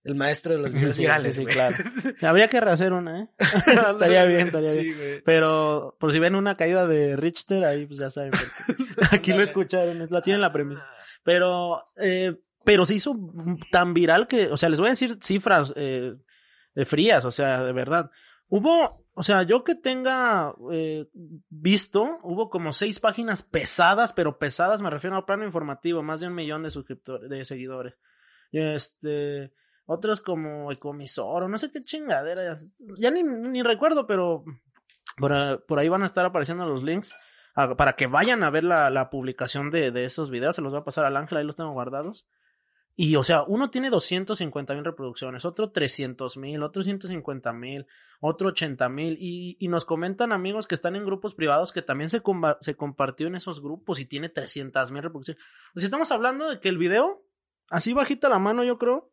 [0.04, 1.76] el maestro de los videos virales, sí, claro.
[2.22, 3.28] Habría que rehacer una, ¿eh?
[3.38, 4.96] estaría bien, estaría bien.
[4.96, 5.22] Güey.
[5.22, 8.32] Pero por si ven una caída de Richter, ahí pues ya saben.
[9.12, 10.88] Aquí lo escucharon, la tienen la premisa.
[11.22, 13.16] Pero, eh, pero se hizo
[13.70, 16.14] tan viral que, o sea, les voy a decir cifras eh,
[16.74, 18.10] eh, frías, o sea, de verdad.
[18.48, 21.06] Hubo, o sea, yo que tenga eh,
[21.48, 26.26] visto, hubo como seis páginas pesadas, pero pesadas, me refiero a plano informativo, más de
[26.26, 27.94] un millón de suscriptores, de seguidores.
[28.50, 29.52] Este,
[29.92, 32.58] otras como Ecomisor, o no sé qué chingadera,
[32.98, 34.44] ya, ni, ni recuerdo, pero
[35.18, 37.14] por, por ahí van a estar apareciendo los links
[37.54, 40.74] a- para que vayan a ver la, la publicación de, de esos videos, se los
[40.74, 42.26] va a pasar al ángel, ahí los tengo guardados.
[42.94, 47.86] Y, o sea, uno tiene 250 mil reproducciones, otro 300 mil, otro 150 mil,
[48.20, 49.16] otro 80 mil.
[49.18, 52.20] Y, y nos comentan amigos que están en grupos privados que también se,
[52.60, 55.42] se compartió en esos grupos y tiene 300 mil reproducciones.
[55.74, 57.22] O sea, estamos hablando de que el video,
[57.70, 59.10] así bajita la mano, yo creo,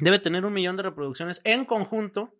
[0.00, 2.34] debe tener un millón de reproducciones en conjunto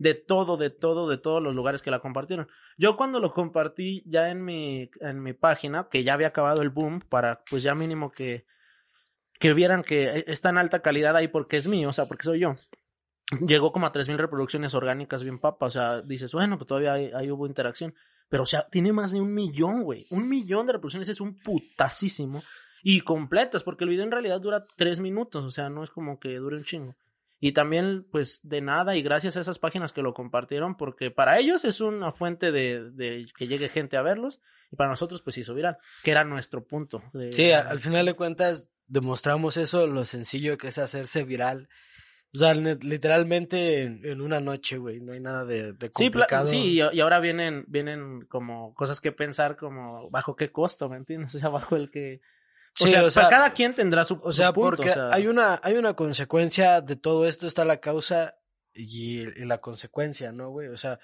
[0.00, 2.48] de todo, de todo, de todos los lugares que la compartieron.
[2.78, 6.70] Yo cuando lo compartí ya en mi, en mi página, que ya había acabado el
[6.70, 8.46] boom, para pues ya mínimo que,
[9.38, 12.40] que vieran que está en alta calidad ahí porque es mío, o sea, porque soy
[12.40, 12.54] yo.
[13.46, 17.30] Llegó como a 3.000 reproducciones orgánicas bien papa, o sea, dices, bueno, pues todavía ahí,
[17.30, 17.94] hubo interacción.
[18.30, 20.06] Pero, o sea, tiene más de un millón, güey.
[20.10, 22.42] Un millón de reproducciones es un putasísimo.
[22.82, 26.18] Y completas, porque el video en realidad dura tres minutos, o sea, no es como
[26.18, 26.94] que dure un chingo.
[27.42, 31.38] Y también, pues, de nada, y gracias a esas páginas que lo compartieron, porque para
[31.38, 34.40] ellos es una fuente de, de que llegue gente a verlos,
[34.70, 37.02] y para nosotros, pues, hizo viral, que era nuestro punto.
[37.14, 41.68] de- Sí, al final de cuentas demostramos eso, lo sencillo que es hacerse viral.
[42.34, 46.46] O sea, literalmente en, una noche, güey, no hay nada de, de Sí, complicado.
[46.46, 50.96] sí, y, y ahora vienen, vienen como cosas que pensar, como bajo qué costo, ¿me
[50.96, 51.34] entiendes?
[51.36, 52.20] O sea, bajo el que,
[52.78, 54.94] O Sí, sea, o sea, cada quien tendrá su, O sea, su punto, porque o
[54.94, 58.36] sea, hay una, hay una consecuencia de todo esto, está la causa
[58.72, 60.68] y, y la consecuencia, ¿no, güey?
[60.68, 60.98] O sea,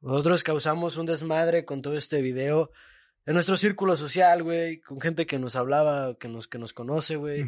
[0.00, 2.70] nosotros causamos un desmadre con todo este video
[3.24, 7.16] en nuestro círculo social, güey, con gente que nos hablaba, que nos, que nos conoce,
[7.16, 7.44] güey.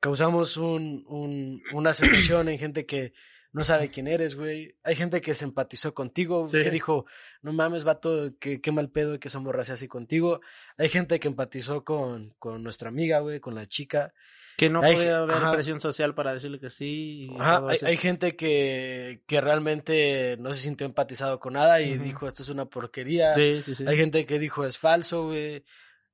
[0.00, 3.12] Causamos un, un, una sensación en gente que
[3.52, 4.76] no sabe quién eres, güey.
[4.84, 6.62] Hay gente que se empatizó contigo, Sí.
[6.62, 7.06] que dijo,
[7.42, 10.40] no mames, vato, qué, qué mal pedo que esa morra así contigo.
[10.78, 14.12] Hay gente que empatizó con, con nuestra amiga, güey, con la chica.
[14.56, 15.52] Que no Hay- podía haber ajá.
[15.52, 17.30] presión social para decirle que sí.
[17.30, 22.28] y Ajá, hay, gente que, que realmente no se sintió empatizado con nada y dijo,
[22.28, 23.30] esto es una porquería.
[23.30, 23.84] Sí, sí, sí.
[23.86, 25.64] Hay gente que dijo, es falso, güey.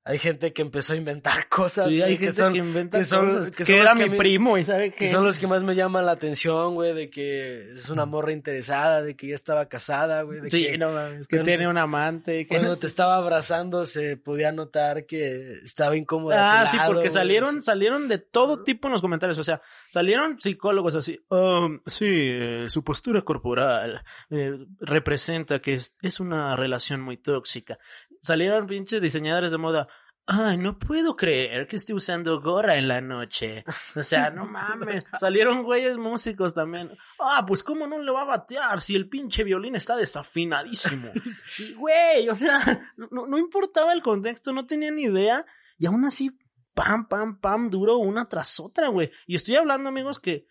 [0.09, 1.87] Hay gente que empezó a inventar cosas.
[1.87, 3.51] Sí, hay que son- que inventa que son- cosas.
[3.51, 4.97] que son los era que mi a mí- primo y sabe que...
[5.07, 8.31] que son los que más me llaman la atención, güey, de que es una morra
[8.31, 11.64] interesada, de que ya estaba casada, güey, de Sí, que no mames, que cuando tiene
[11.64, 12.47] te- un amante.
[12.47, 12.49] Que...
[12.57, 16.62] cuando te estaba abrazando se podía notar que estaba incómoda.
[16.62, 17.11] Ah, sí, porque güey.
[17.11, 19.38] salieron, salieron de todo tipo en los comentarios.
[19.38, 21.21] O sea, salieron psicólogos así.
[21.31, 27.79] "Um, sí, eh, su postura corporal eh, representa que es, es una relación muy tóxica.
[28.27, 29.89] Salieron pinches diseñadores de moda.
[30.27, 33.62] Ay, no puedo creer que esté usando gorra en la noche.
[33.95, 35.05] O sea, no mames.
[35.21, 36.91] Salieron güeyes músicos también.
[37.21, 41.12] Ah, pues cómo no le va a batear si el pinche violín está desafinadísimo.
[41.47, 45.47] Sí, güey, o sea, no, no importaba el contexto, no tenía ni idea.
[45.79, 46.37] Y aún así,
[46.75, 49.12] pam, pam, pam, duro una tras otra, güey.
[49.29, 50.49] Y estoy hablando, amigos, que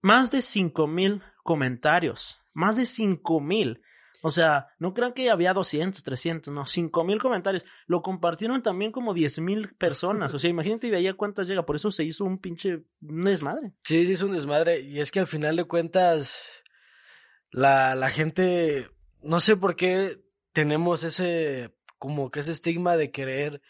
[0.00, 2.40] más de cinco mil comentarios.
[2.52, 3.80] Más de cinco mil.
[4.24, 7.66] O sea, no crean que había 200, 300, no, cinco mil comentarios.
[7.86, 10.32] Lo compartieron también como diez mil personas.
[10.32, 11.66] O sea, imagínate de ahí a cuántas llega.
[11.66, 13.72] Por eso se hizo un pinche un desmadre.
[13.82, 14.80] Sí, sí, es un desmadre.
[14.80, 16.40] Y es que al final de cuentas,
[17.50, 18.90] la, la gente,
[19.22, 20.20] no sé por qué
[20.52, 23.60] tenemos ese, como que ese estigma de querer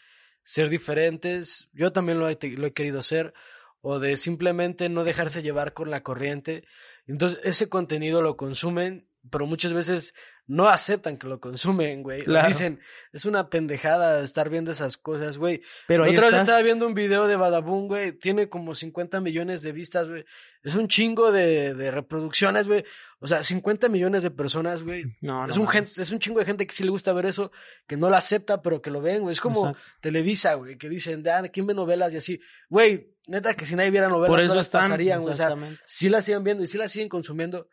[0.43, 1.67] ser diferentes.
[1.73, 3.33] Yo también lo he, lo he querido ser.
[3.81, 6.63] O de simplemente no dejarse llevar con la corriente.
[7.07, 10.13] Entonces, ese contenido lo consumen, pero muchas veces
[10.45, 12.21] no aceptan que lo consumen, güey.
[12.23, 12.49] Claro.
[12.49, 12.81] Dicen,
[13.13, 15.61] es una pendejada estar viendo esas cosas, güey.
[15.87, 18.11] Pero otra vez estaba viendo un video de Badabun, güey.
[18.11, 20.25] Tiene como 50 millones de vistas, güey.
[20.61, 22.83] Es un chingo de, de reproducciones, güey.
[23.19, 25.05] O sea, 50 millones de personas, güey.
[25.21, 25.97] No, es, no un gen- mames.
[25.97, 27.51] es un chingo de gente que sí le gusta ver eso,
[27.87, 29.31] que no lo acepta, pero que lo ven, güey.
[29.31, 29.91] Es como Exacto.
[30.01, 32.13] Televisa, güey, que dicen, ah, ¿quién ve novelas?
[32.13, 32.41] Y así.
[32.67, 34.81] Güey, neta que si nadie viera novelas Por no eso las están.
[34.81, 35.33] pasarían, güey.
[35.33, 35.55] O sea,
[35.85, 37.69] sí las siguen viendo y sí las siguen consumiendo.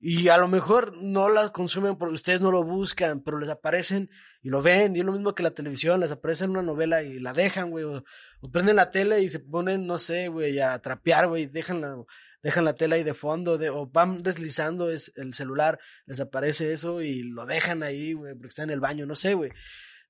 [0.00, 4.08] Y a lo mejor no las consumen porque ustedes no lo buscan, pero les aparecen
[4.42, 4.94] y lo ven.
[4.94, 7.70] Y es lo mismo que la televisión, les aparece en una novela y la dejan,
[7.70, 7.84] güey.
[7.84, 8.04] O,
[8.52, 11.46] prenden la tele y se ponen, no sé, güey, a trapear, güey.
[11.46, 11.96] Dejan la,
[12.42, 16.72] dejan la tele ahí de fondo, de, o van deslizando es, el celular, les aparece
[16.72, 19.50] eso y lo dejan ahí, güey, porque está en el baño, no sé, güey.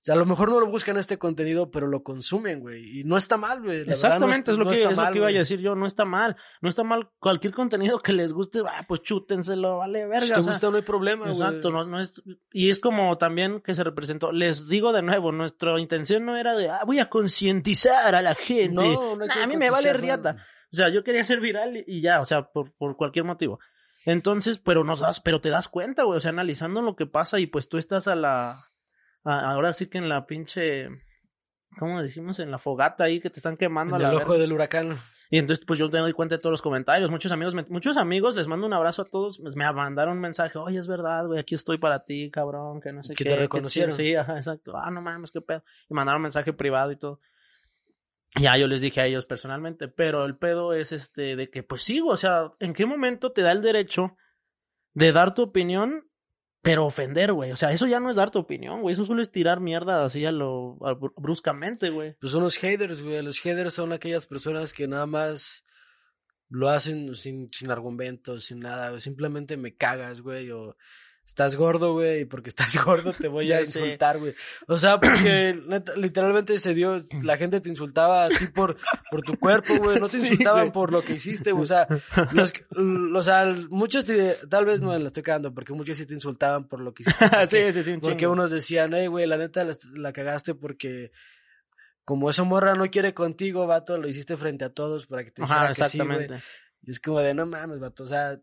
[0.01, 3.01] O sea, a lo mejor no lo buscan este contenido, pero lo consumen, güey.
[3.01, 3.79] Y no está mal, güey.
[3.79, 5.75] la verdad, no Exactamente, es lo no que, es lo que iba a decir yo,
[5.75, 10.07] no está mal, no está mal cualquier contenido que les guste, ah, pues chútenselo, vale
[10.07, 10.21] verga.
[10.21, 11.33] Si te o sea, gusta, no hay problema, güey.
[11.33, 15.33] Exacto, no, no es, y es como también que se representó, les digo de nuevo,
[15.33, 19.29] nuestra intención no era de, ah, voy a concientizar a la gente, No, no hay
[19.29, 20.37] que Nah, a mí me vale riata,
[20.73, 23.59] o sea, yo quería ser viral y, ya, o sea, por, por cualquier motivo.
[24.05, 27.41] Entonces, pero nos das, pero te das cuenta, güey, o sea, analizando lo que pasa
[27.41, 28.68] y pues tú estás a la,
[29.33, 30.89] ahora sí que en la pinche,
[31.79, 32.39] ¿cómo decimos?
[32.39, 34.99] En la fogata ahí que te están quemando a En la el ojo del huracán.
[35.31, 37.11] Y entonces, pues yo me doy cuenta de todos los comentarios.
[37.11, 39.39] Muchos amigos, me- muchos amigos, les mando un abrazo a todos.
[39.39, 40.57] pues, Me mandaron un mensaje.
[40.59, 43.31] Oye, es verdad, güey, aquí estoy para ti, cabrón, que no sé Que qué.
[43.31, 43.95] te qué reconocieron.
[43.95, 44.07] chido".
[44.07, 44.77] Sí, ajá, exacto.
[44.79, 45.63] Ah, no mames, qué pedo.
[45.91, 47.21] Y mandaron mensaje privado y todo.
[48.41, 51.83] Ya yo les dije a ellos personalmente, pero el pedo es este de que pues
[51.83, 54.17] sí, o sea, ¿en qué momento te da el derecho
[54.95, 56.08] de dar tu opinión,
[56.63, 57.53] pero ofender, güey?
[57.53, 60.05] O sea, eso ya no es dar tu opinión, güey, eso solo es tirar mierda
[60.05, 60.77] así a lo
[61.17, 62.15] bruscamente, güey.
[62.21, 63.23] Pues son los haters, güey.
[63.23, 65.65] Los haters son aquellas personas que nada más
[66.51, 68.91] lo hacen sin, sin argumentos, sin nada.
[68.91, 69.01] güey.
[69.01, 70.51] Simplemente me cagas, güey.
[70.51, 70.77] O
[71.29, 72.23] estás gordo, güey.
[72.23, 74.35] Y porque estás gordo te voy a insultar, güey.
[74.67, 76.97] O sea, porque neta, literalmente se dio.
[77.23, 78.77] La gente te insultaba a ti por,
[79.11, 80.01] por tu cuerpo, güey.
[80.01, 81.63] No te Sí, insultaban por lo que hiciste, güey.
[81.63, 81.87] O sea,
[82.33, 85.97] los, que- o sea, muchos te- tal vez no me la estoy cagando porque muchos
[85.99, 87.29] sí te insultaban por lo que hiciste.
[87.31, 91.13] porque- sí, sí, sí, porque unos decían, hey, güey, la neta la, la cagaste porque
[92.05, 95.43] como esa morra no quiere contigo, vato, lo hiciste frente a todos para que te
[95.43, 96.09] dijera Ajá, que sí, güey.
[96.23, 96.45] exactamente.
[96.83, 98.41] y es como de, no mames, vato, o sea,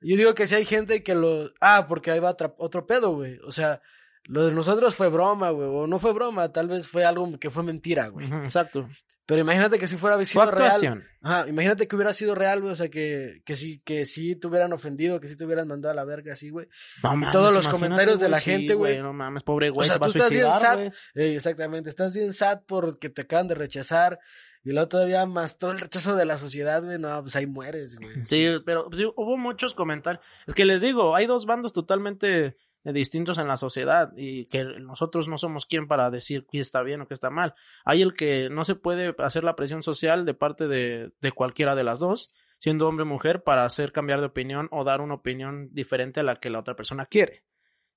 [0.00, 1.50] yo digo que si hay gente que lo...
[1.60, 3.38] Ah, porque ahí va otra- otro pedo, güey.
[3.46, 3.80] O sea,
[4.24, 7.50] lo de nosotros fue broma, güey, o no fue broma, tal vez fue algo que
[7.50, 8.26] fue mentira, güey.
[8.44, 8.88] Exacto.
[9.28, 11.04] Pero imagínate que si fuera Fue sido real...
[11.20, 14.46] Ajá, imagínate que hubiera sido real, güey, o sea, que, que sí, que sí te
[14.46, 16.68] hubieran ofendido, que sí te hubieran mandado a la verga, así, güey.
[17.02, 19.02] No Y mames, todos los comentarios de la sí, gente, güey.
[19.02, 20.78] No mames, pobre güey, O sea, se va a tú estás bien sad.
[21.16, 24.20] Ey, exactamente, estás bien sad porque te acaban de rechazar
[24.66, 27.96] Y luego todavía más todo el rechazo de la sociedad, güey, no, pues ahí mueres,
[27.96, 28.26] güey.
[28.26, 30.24] Sí, pero sí, hubo muchos comentarios.
[30.44, 34.64] Es que les digo, hay dos bandos totalmente eh, distintos en la sociedad y que
[34.80, 37.54] nosotros no somos quien para decir qué está bien o qué está mal.
[37.84, 41.76] Hay el que no se puede hacer la presión social de parte de, de cualquiera
[41.76, 45.14] de las dos, siendo hombre o mujer, para hacer cambiar de opinión o dar una
[45.14, 47.44] opinión diferente a la que la otra persona quiere.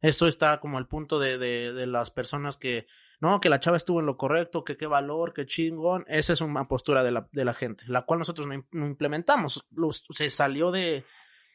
[0.01, 2.85] Esto está como el punto de, de las personas que
[3.21, 6.05] no, que la chava estuvo en lo correcto, que qué valor, qué chingón.
[6.07, 9.65] Esa es una postura de la, de la gente, la cual nosotros no, no implementamos.
[9.75, 11.03] Los- se salió de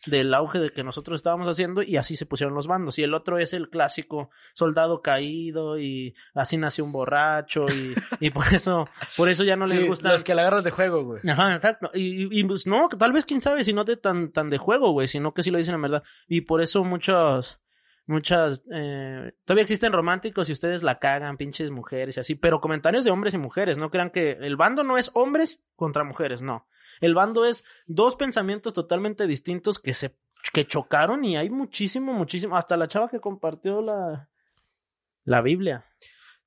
[0.06, 2.98] del auge de que nosotros estábamos haciendo y así se pusieron los bandos.
[2.98, 8.28] Y el otro es el clásico soldado caído y así nació un borracho y, y
[8.28, 10.10] por eso por eso ya no les Sí, gusta.
[10.12, 11.22] los que la agarran de juego, güey.
[11.26, 11.90] Ajá, exacto.
[11.94, 14.58] Y, y, y, pues no, tal vez quién sabe si no de tan, tan de
[14.58, 16.02] juego, güey, sino que sí lo dicen la verdad.
[16.28, 17.58] Y por eso muchos,
[18.06, 23.04] muchas, eh, todavía existen románticos y ustedes la cagan, pinches mujeres y así, pero comentarios
[23.04, 26.66] de hombres y mujeres, no crean que el bando no es hombres contra mujeres, no.
[27.00, 30.14] El bando es dos pensamientos totalmente distintos que se,
[30.52, 34.28] que chocaron y hay muchísimo, muchísimo, hasta la chava que compartió la,
[35.24, 35.84] la Biblia.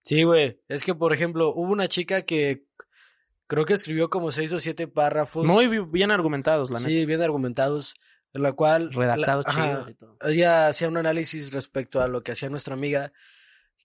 [0.04, 0.62] Sí, güey.
[0.70, 2.64] Es que, por ejemplo, hubo una chica que
[3.48, 5.46] creo que escribió como seis o siete párrafos.
[5.46, 7.08] Muy bi- bien argumentados, la Pues Sí, neta.
[7.08, 7.94] bien argumentados.
[8.34, 8.92] En la cual.
[8.94, 10.18] Redactados la- ajá, chidos y todo.
[10.22, 13.14] Ella hacía un análisis respecto a lo que hacía nuestra amiga.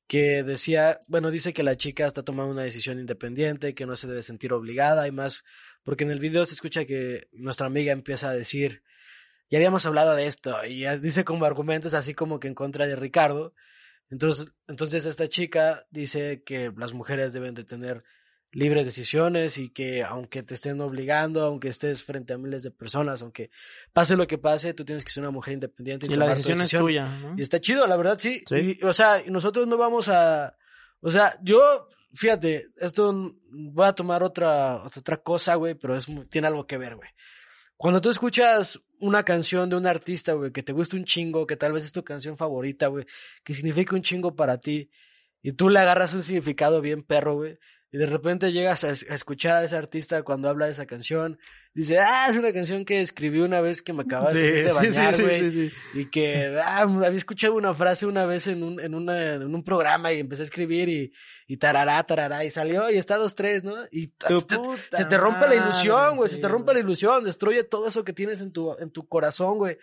[0.09, 4.09] Que decía, bueno, dice que la chica está tomando una decisión independiente, que no se
[4.09, 5.43] debe sentir obligada y más.
[5.85, 8.83] Porque en el video se escucha que nuestra amiga empieza a decir,
[9.49, 12.97] ya habíamos hablado de esto, y dice como argumentos así como que en contra de
[12.97, 13.55] Ricardo.
[14.11, 18.05] Entonces, entonces esta chica dice que las mujeres deben de tener
[18.53, 23.23] libres decisiones y que aunque te estén obligando, aunque estés frente a miles de personas,
[23.23, 23.51] aunque
[23.93, 26.31] pase lo que pase, tú tienes que ser una mujer independiente y, Y la tu
[26.31, 27.35] decisión es tuya, ¿no?
[27.37, 28.43] Y está chido, la verdad, sí.
[28.47, 28.79] Sí.
[28.81, 30.55] Y, o sea, nosotros no vamos a...
[31.01, 36.47] O sea, yo, fíjate, esto voy a tomar otra, otra cosa, güey, pero es, tiene
[36.47, 37.09] algo que ver, güey.
[37.77, 41.57] Cuando tú escuchas una canción de un artista, güey, que te gusta un chingo, que
[41.57, 43.07] tal vez es tu canción favorita, güey,
[43.43, 44.91] que significa un chingo para ti,
[45.43, 47.59] y tú le agarras un significado bien perro, güey,
[47.93, 50.87] y de repente llegas a, es- a escuchar a ese artista cuando habla de esa
[50.87, 51.39] canción,
[51.75, 54.73] dice, ah, es una canción que escribí una vez que me acababa de salir de
[54.73, 59.35] bañar, güey, y que ah, había escuchado una frase una vez en un, en, una,
[59.35, 61.13] en un programa y empecé a escribir y,
[61.47, 63.75] y tarará, tarará, y salió y está dos, tres, ¿no?
[63.91, 64.11] Y se
[64.47, 67.63] te, puta se te rompe la ilusión, güey, se sí, te rompe la ilusión, destruye
[67.65, 69.77] todo eso que tienes en tu, en tu corazón, güey.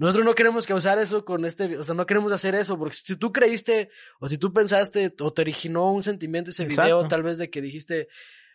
[0.00, 3.16] Nosotros no queremos causar eso con este, o sea, no queremos hacer eso, porque si
[3.16, 7.36] tú creíste, o si tú pensaste, o te originó un sentimiento ese video, tal vez
[7.36, 8.08] de que dijiste,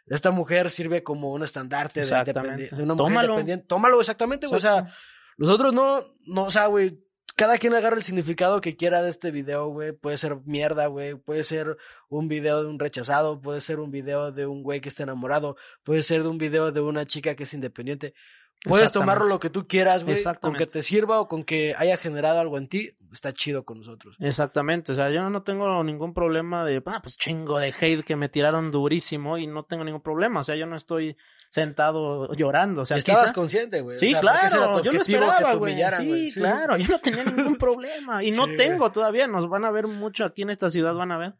[0.08, 3.27] esta mujer sirve como un estandarte de, una mujer Tómalo.
[3.27, 3.65] independiente.
[3.67, 4.58] Tómalo, exactamente, güey.
[4.58, 4.91] O sea,
[5.38, 6.99] nosotros no, no, o sea, güey,
[7.36, 9.91] cada quien agarra el significado que quiera de este video, güey.
[9.91, 11.13] Puede ser mierda, güey.
[11.13, 11.77] Puede ser
[12.10, 13.39] un video de un rechazado.
[13.39, 15.58] Puede ser un video de un güey que está enamorado.
[15.84, 18.15] Puede ser de un video de una chica que es independiente.
[18.63, 20.17] Puedes tomarlo lo que tú quieras, güey.
[20.41, 23.77] Con que te sirva o con que haya generado algo en ti, está chido con
[23.79, 24.15] nosotros.
[24.19, 28.15] Exactamente, o sea, yo no tengo ningún problema de, ah, pues chingo de hate que
[28.15, 31.15] me tiraron durísimo y no tengo ningún problema, o sea, yo no estoy
[31.51, 33.97] sentado llorando, o sea, Estabas quizá- consciente, güey.
[33.99, 35.75] Sí, O sea, claro, yo objetivo, esperaba, que te güey.
[35.93, 36.31] Sí, güey.
[36.33, 39.87] claro, yo no tenía ningún problema y no Sí, tengo todavía, nos van a ver
[39.87, 41.33] mucho aquí en esta ciudad, van a ver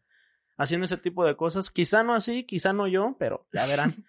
[0.58, 3.94] haciendo ese tipo de cosas, quizá no así, quizá no yo, pero ya verán.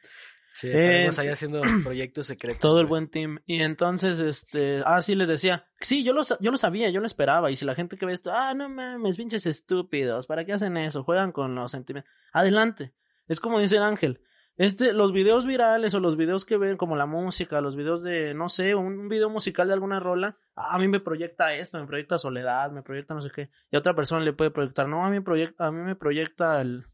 [0.59, 2.61] Sí, Eh, estaremos ahí haciendo proyectos secretos.
[2.61, 3.37] Todo el buen team.
[3.45, 7.05] Y entonces, este, ah, sí les decía, sí, yo lo, yo lo sabía, yo lo
[7.05, 7.51] esperaba.
[7.51, 10.75] Y si la gente que ve esto, ah, no mames, pinches estúpidos, ¿para qué hacen
[10.77, 11.03] eso?
[11.03, 12.11] Juegan con los sentimientos.
[12.33, 12.91] Adelante.
[13.27, 14.19] Es como dice el ángel.
[14.55, 18.33] Este, los videos virales o los videos que ven, como la música, los videos de,
[18.33, 21.79] no sé, un, un video musical de alguna rola, ah, a mí me proyecta esto,
[21.79, 23.51] me proyecta soledad, me proyecta no sé qué.
[23.69, 26.59] Y a otra persona le puede proyectar, no, a mí, proyecta, a mí me proyecta
[26.61, 26.87] el,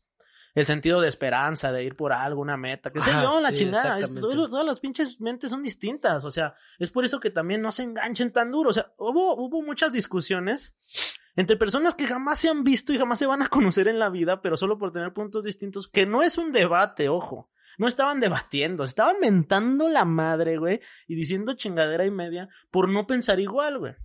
[0.56, 3.50] el sentido de esperanza, de ir por algo, una meta, que sé Ajá, yo, la
[3.50, 4.00] sí, chingada.
[4.00, 7.62] Es- todo- todas las pinches mentes son distintas, o sea, es por eso que también
[7.62, 10.76] no se enganchen tan duro, o sea, hubo, hubo muchas discusiones
[11.36, 14.10] entre personas que jamás se han visto y jamás se van a conocer en la
[14.10, 17.50] vida, pero solo por tener puntos distintos, que no es un debate, ojo.
[17.80, 23.08] No estaban debatiendo, estaban mentando la madre, güey, y diciendo chingadera y media por no
[23.08, 23.96] pensar igual, güey.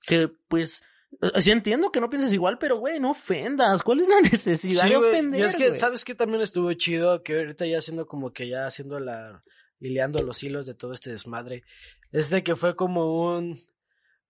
[0.00, 0.82] Que, pues,
[1.40, 3.82] sí entiendo que no pienses igual, pero, güey, no ofendas.
[3.82, 5.76] ¿Cuál es la necesidad Sí, de ofender, Y es que?
[5.78, 7.22] ¿sabes qué también estuvo chido?
[7.22, 9.42] Que ahorita ya haciendo como que ya haciendo la.
[9.80, 11.62] hileando los hilos de todo este desmadre.
[12.12, 13.58] Es de que fue como un.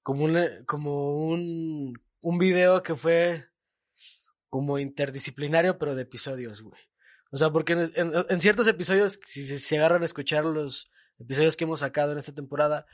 [0.03, 0.39] como un.
[0.66, 1.95] como un.
[2.20, 3.47] un video que fue.
[4.49, 6.80] como interdisciplinario, pero de episodios, güey.
[7.32, 10.91] O sea, porque en, en- en ciertos episodios, si se si agarran a escuchar los
[11.18, 12.87] episodios que hemos sacado en esta temporada,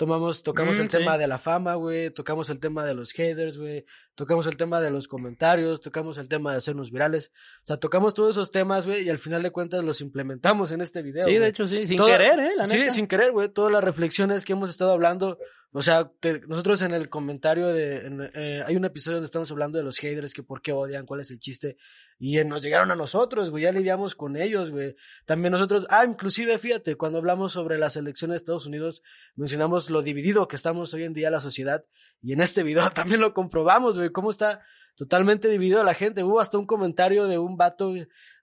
[0.00, 3.58] Tomamos, tocamos Mm, el tema de la fama, güey, tocamos el tema de los haters,
[3.58, 3.84] güey,
[4.14, 7.30] tocamos el tema de los comentarios, tocamos el tema de hacernos virales.
[7.64, 10.80] O sea, tocamos todos esos temas, güey, y al final de cuentas los implementamos en
[10.80, 11.24] este video.
[11.26, 12.52] Sí, de hecho, sí, sin Toda- querer, ¿eh?
[12.56, 12.90] La sí, neta.
[12.92, 13.50] sin querer, güey.
[13.50, 15.36] Todas las reflexiones que hemos estado hablando.
[15.72, 17.96] O sea, te- nosotros en el comentario de.
[18.06, 21.06] en- eh, hay un episodio donde estamos hablando de los haters, que por qué odian,
[21.06, 21.76] cuál es el chiste.
[22.18, 23.62] Y eh, nos llegaron a nosotros, güey.
[23.64, 24.96] Ya lidiamos con ellos, güey.
[25.26, 25.86] También nosotros.
[25.88, 29.02] Ah, inclusive, fíjate, cuando hablamos sobre las elecciones de Estados Unidos,
[29.36, 31.84] mencionamos lo dividido que estamos hoy en día la sociedad.
[32.20, 34.10] Y en este video también lo comprobamos, güey.
[34.10, 34.60] Cómo está
[34.96, 36.22] totalmente dividido la gente.
[36.24, 37.92] Hubo hasta un comentario de un vato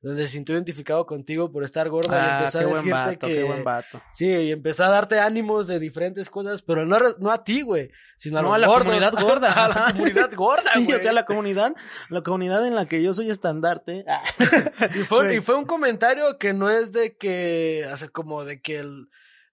[0.02, 2.94] donde se sintió identificado contigo por estar gorda y Ah, empezó qué a buen decirte
[3.00, 3.34] vato, que.
[3.34, 4.02] qué buen vato.
[4.14, 7.90] Sí, y empezó a darte ánimos de diferentes cosas, pero no, no a ti, güey,
[8.18, 8.84] sino a No, los a la gordos.
[8.86, 9.52] comunidad gorda.
[9.66, 11.00] a la comunidad gorda, Sí, güey.
[11.00, 11.74] o sea, la comunidad,
[12.10, 14.06] la comunidad en la que yo soy estandarte.
[14.08, 14.22] Ah.
[14.96, 15.38] y, fue, güey.
[15.38, 19.08] y fue un comentario que no es de que, o sea, como de que el-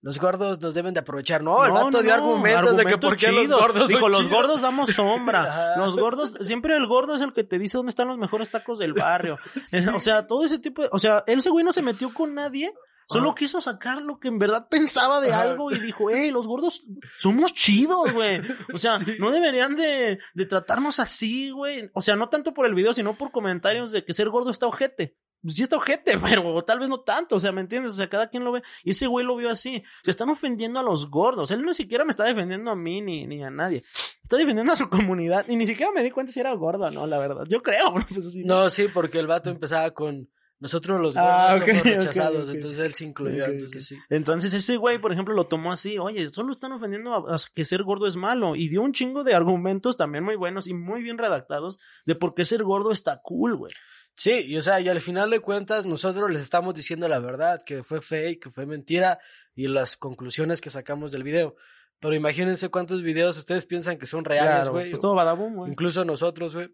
[0.05, 1.43] los gordos nos deben de aprovechar.
[1.43, 4.33] No, el vato no, dio argumentos, de que por qué los gordos Dijo, los chidos".
[4.33, 5.77] gordos damos sombra.
[5.79, 8.79] Los gordos, siempre el gordo es el que te dice dónde están los mejores tacos
[8.79, 9.39] del barrio.
[9.97, 12.35] O sea, todo ese tipo de, o sea, él ese güey no se metió con
[12.35, 12.71] nadie.
[13.09, 16.85] Solo quiso sacar lo que en verdad pensaba de algo y dijo, hey, los gordos
[17.19, 18.41] somos chidos, güey.
[18.73, 21.91] O sea, no deberían de, de tratarnos así, güey.
[21.95, 24.67] O sea, no tanto por el video, sino por comentarios de que ser gordo está
[24.67, 25.17] ojete.
[25.45, 27.93] Pues sí está ojete, pero tal vez no tanto, o sea, ¿me entiendes?
[27.93, 28.63] O sea, cada quien lo ve.
[28.83, 29.85] Y ese güey lo vio así.
[30.03, 31.51] Se están ofendiendo a los gordos.
[31.51, 33.85] Él ni siquiera me está defendiendo a mí ni, ni a nadie.
[34.23, 35.45] Está defendiendo a su comunidad.
[35.47, 37.45] Y ni siquiera me di cuenta si era gordo o no, la verdad.
[37.47, 38.43] Yo creo, pues sí.
[38.45, 40.31] No, sí, porque el vato empezaba con
[40.65, 43.99] nosotros los gordos Ah, ok, somos ok, rechazados, entonces él se incluyó, entonces sí.
[44.09, 47.67] Entonces ese güey, por ejemplo, lo tomó así, oye, solo están ofendiendo a, a que
[47.67, 48.57] ser gordo es malo.
[48.57, 52.35] Y dio un chingo de argumentos también muy buenos y muy bien redactados de por
[52.35, 53.75] qué ser gordo está cool, güey.
[54.17, 57.63] Sí, y o sea, y al final de cuentas nosotros les estamos diciendo la verdad,
[57.63, 59.19] que fue fake, que fue mentira
[59.55, 61.57] y las conclusiones que sacamos del video.
[62.01, 64.91] Pero imagínense cuántos videos ustedes piensan que son reales, Claro, güey.
[64.93, 65.71] Pues todo badabum, güey.
[65.73, 66.71] Incluso nosotros, güey.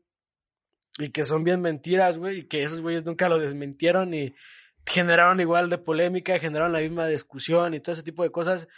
[1.00, 2.38] Y que son bien mentiras, güey.
[2.40, 4.34] Y que esos güeyes nunca lo desmentieron y
[4.86, 8.68] generaron igual de polémica, generaron la misma discusión y todo ese tipo de cosas.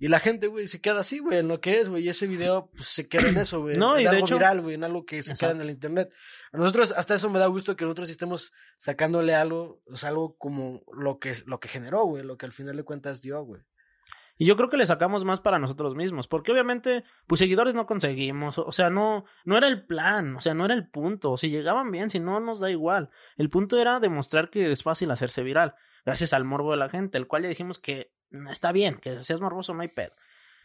[0.00, 2.04] Y la gente, güey, se queda así, güey, en lo que es, güey.
[2.04, 3.76] Y ese video, pues, se queda en eso, güey.
[3.76, 5.70] No, en y de algo hecho- viral, güey, en algo que se queda en el
[5.70, 6.12] internet.
[6.52, 10.36] A nosotros, hasta eso me da gusto que nosotros estemos sacándole algo, o sea, algo
[10.36, 13.62] como lo que, lo que generó, güey, lo que al final de cuentas dio, güey.
[14.36, 17.86] Y yo creo que le sacamos más para nosotros mismos, porque obviamente, pues seguidores no
[17.86, 21.50] conseguimos, o sea, no, no era el plan, o sea, no era el punto, si
[21.50, 23.10] llegaban bien, si no, nos da igual.
[23.36, 27.16] El punto era demostrar que es fácil hacerse viral, gracias al morbo de la gente,
[27.16, 28.12] el cual ya dijimos que
[28.50, 30.14] está bien, que seas morboso, no hay pedo.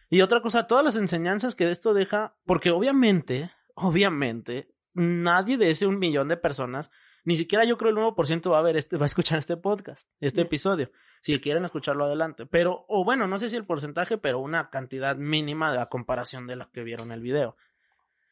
[0.10, 5.86] Y otra cosa, todas las enseñanzas que esto deja, porque obviamente, obviamente, nadie de ese
[5.86, 6.90] un millón de personas,
[7.26, 10.10] ni siquiera yo creo el 9% va a ver este, va a escuchar este podcast,
[10.20, 10.92] este episodio.
[11.22, 12.46] Si quieren escucharlo adelante.
[12.46, 16.48] Pero, o bueno, no sé si el porcentaje, pero una cantidad mínima de la comparación
[16.48, 17.56] de la que vieron el video.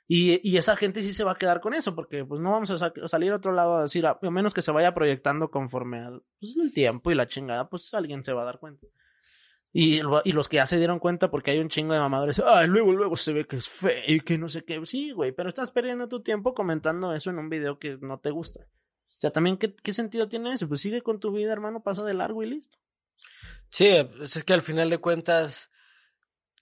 [0.09, 2.71] Y, y esa gente sí se va a quedar con eso, porque pues no vamos
[2.71, 5.51] a sa- salir a otro lado a decir, a, a menos que se vaya proyectando
[5.51, 8.87] conforme al pues, el tiempo y la chingada, pues alguien se va a dar cuenta.
[9.79, 12.41] Y, lo- y los que ya se dieron cuenta, porque hay un chingo de mamadores,
[12.43, 14.83] ay, luego, luego se ve que es feo y que no sé qué.
[14.85, 18.31] Sí, güey, pero estás perdiendo tu tiempo comentando eso en un video que no te
[18.31, 18.61] gusta.
[18.61, 20.67] O sea, también, ¿qué, qué sentido tiene eso?
[20.67, 22.77] Pues sigue con tu vida, hermano, pasa de largo y listo.
[23.69, 25.69] Sí, pues es que al final de cuentas,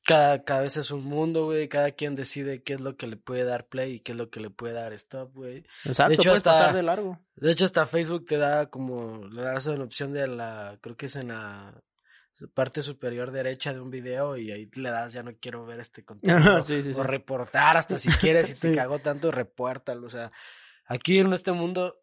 [0.05, 1.70] cada, cada vez es un mundo, güey.
[1.70, 4.30] Cada quien decide qué es lo que le puede dar play y qué es lo
[4.30, 5.63] que le puede dar stop, güey.
[5.86, 7.20] Exacto, hecho, puedes hasta- pasar de largo.
[7.36, 11.05] De hecho, hasta Facebook te da como, le das una opción de la, creo que
[11.05, 11.82] es en la
[12.54, 16.04] parte superior derecha de un video y ahí le das, ya no quiero ver este
[16.04, 16.62] contenido.
[16.62, 17.00] sí, sí, sí.
[17.00, 20.08] O reportar hasta si quieres, si te cagó tanto, repórtalo.
[20.08, 20.32] O sea,
[20.86, 22.02] aquí en este mundo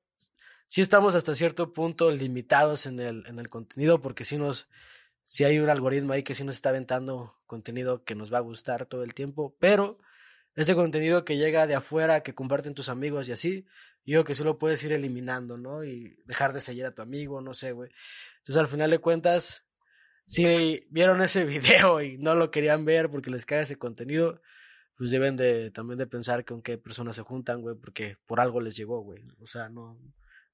[0.66, 4.68] sí estamos hasta cierto punto limitados en el, en el contenido porque sí nos,
[5.24, 8.43] sí hay un algoritmo ahí que sí nos está aventando contenido que nos va a
[8.43, 9.99] gustar todo el tiempo, pero
[10.55, 13.66] ese contenido que llega de afuera, que comparten tus amigos y así,
[14.05, 15.85] yo que sí lo puedes ir eliminando, ¿no?
[15.85, 17.91] Y dejar de seguir a tu amigo, no sé, güey.
[18.39, 19.64] Entonces al final de cuentas,
[20.26, 24.40] si vieron ese video y no lo querían ver porque les cae ese contenido,
[24.96, 28.60] pues deben de también de pensar con qué personas se juntan, güey, porque por algo
[28.60, 29.24] les llegó, güey.
[29.40, 29.98] O sea, no,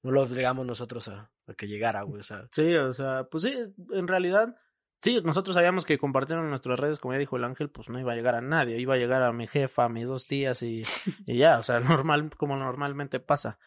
[0.02, 2.20] no lo obligamos nosotros a, a que llegara, güey.
[2.20, 3.54] O sea, Sí, o sea, pues sí,
[3.92, 4.56] en realidad,
[5.00, 8.12] sí, nosotros sabíamos que compartieron nuestras redes, como ya dijo el ángel, pues no iba
[8.12, 10.82] a llegar a nadie, iba a llegar a mi jefa, a mis dos tías y,
[11.26, 13.58] y ya, o sea, normal, como normalmente pasa.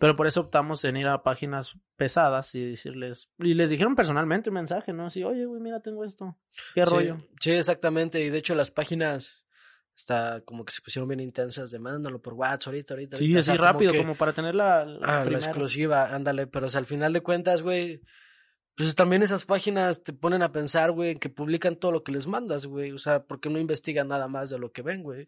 [0.00, 4.48] Pero por eso optamos en ir a páginas pesadas y decirles, y les dijeron personalmente
[4.48, 5.06] un mensaje, ¿no?
[5.06, 6.36] Así, oye, güey, mira, tengo esto,
[6.74, 7.18] qué sí, rollo.
[7.38, 8.18] Sí, exactamente.
[8.24, 9.36] Y de hecho las páginas
[9.94, 13.16] está como que se pusieron bien intensas de mándalo por WhatsApp ahorita, ahorita.
[13.18, 16.06] Sí, ahorita", o así como rápido, que- como para tener la, la Ah, la exclusiva,
[16.14, 18.00] ándale, pero o sea, al final de cuentas, güey,
[18.76, 22.26] pues también esas páginas te ponen a pensar, güey, que publican todo lo que les
[22.26, 22.92] mandas, güey.
[22.92, 25.26] O sea, porque no investigan nada más de lo que ven, güey.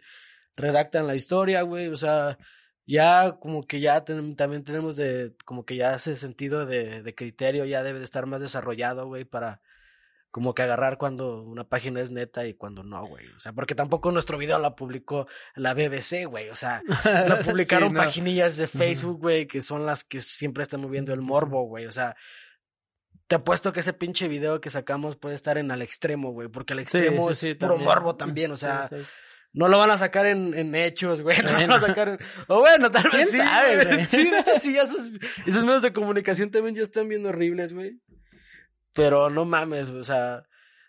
[0.57, 1.89] Redactan la historia, güey.
[1.89, 2.39] O sea,
[2.87, 7.15] ya como que ya ten- también tenemos de, como que ya ese sentido de, de
[7.15, 9.61] criterio ya debe de estar más desarrollado, güey, para
[10.31, 13.29] como que agarrar cuando una página es neta y cuando no, güey.
[13.37, 16.49] O sea, porque tampoco nuestro video la publicó la BBC, güey.
[16.49, 16.83] O sea,
[17.29, 18.01] lo publicaron Sí, no.
[18.03, 21.85] paginillas de Facebook, güey, que son las que siempre están moviendo el morbo, güey.
[21.85, 22.17] O sea,
[23.27, 26.73] te apuesto que ese pinche video que sacamos puede estar en al extremo, güey, porque
[26.73, 27.89] al extremo sí, es puro también.
[27.89, 28.89] morbo también, o sea.
[29.53, 32.19] No lo van a sacar en, en hechos, güey, no lo van a sacar en...
[32.49, 34.07] O bueno, tal ¿Quién vez sí, sabe, güey.
[34.07, 35.11] Sí, de hecho sí, esos,
[35.47, 38.01] esos medios de comunicación también ya están bien horribles, güey.
[38.95, 40.45] Pero no mames, güey, o sea,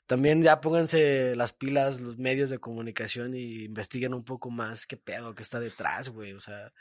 [0.07, 4.97] también ya pónganse las pilas los medios de comunicación y investiguen un poco más qué
[4.97, 6.33] pedo que está detrás, güey.
[6.33, 6.73] O sea,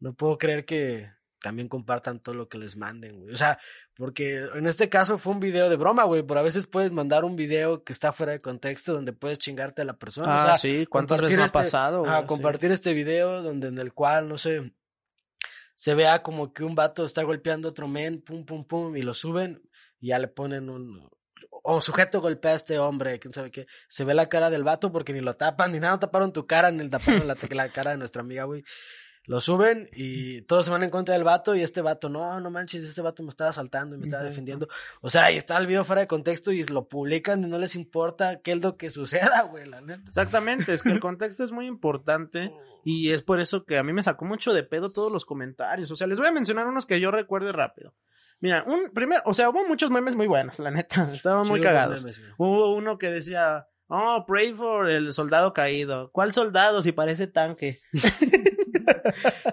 [0.00, 1.10] no puedo creer que
[1.42, 3.34] también compartan todo lo que les manden, güey.
[3.34, 3.58] O sea,
[3.96, 7.24] porque en este caso fue un video de broma, güey, pero a veces puedes mandar
[7.24, 10.34] un video que está fuera de contexto donde puedes chingarte a la persona.
[10.34, 12.00] Ah, o sea, sí, ¿cuántas veces me ha este- pasado?
[12.04, 12.20] güey?
[12.20, 12.26] Sí.
[12.26, 14.72] compartir este video donde en el cual, no sé,
[15.74, 19.02] se vea como que un vato está golpeando a otro men, pum, pum, pum, y
[19.02, 19.60] lo suben
[20.00, 21.10] y ya le ponen un...
[21.64, 23.66] O sujeto golpea a este hombre, quién sabe qué.
[23.88, 26.46] Se ve la cara del vato porque ni lo tapan, ni nada, no taparon tu
[26.46, 28.64] cara, ni taparon la, la cara de nuestra amiga, güey.
[29.26, 32.50] Lo suben y todos se van en contra del vato y este vato, no, no
[32.50, 34.68] manches, este vato me estaba asaltando y me estaba defendiendo.
[35.00, 37.76] O sea, y está el video fuera de contexto y lo publican y no les
[37.76, 40.02] importa qué es lo que suceda, güey, la neta.
[40.08, 42.52] Exactamente, es que el contexto es muy importante
[42.84, 45.90] y es por eso que a mí me sacó mucho de pedo todos los comentarios.
[45.92, 47.94] O sea, les voy a mencionar unos que yo recuerde rápido.
[48.40, 52.02] Mira, un primero, o sea, hubo muchos memes muy buenos, la neta, estaban muy cagados.
[52.02, 52.20] memes.
[52.38, 56.10] Hubo uno que decía, oh, pray for el soldado caído.
[56.12, 57.80] ¿Cuál soldado si parece tanque?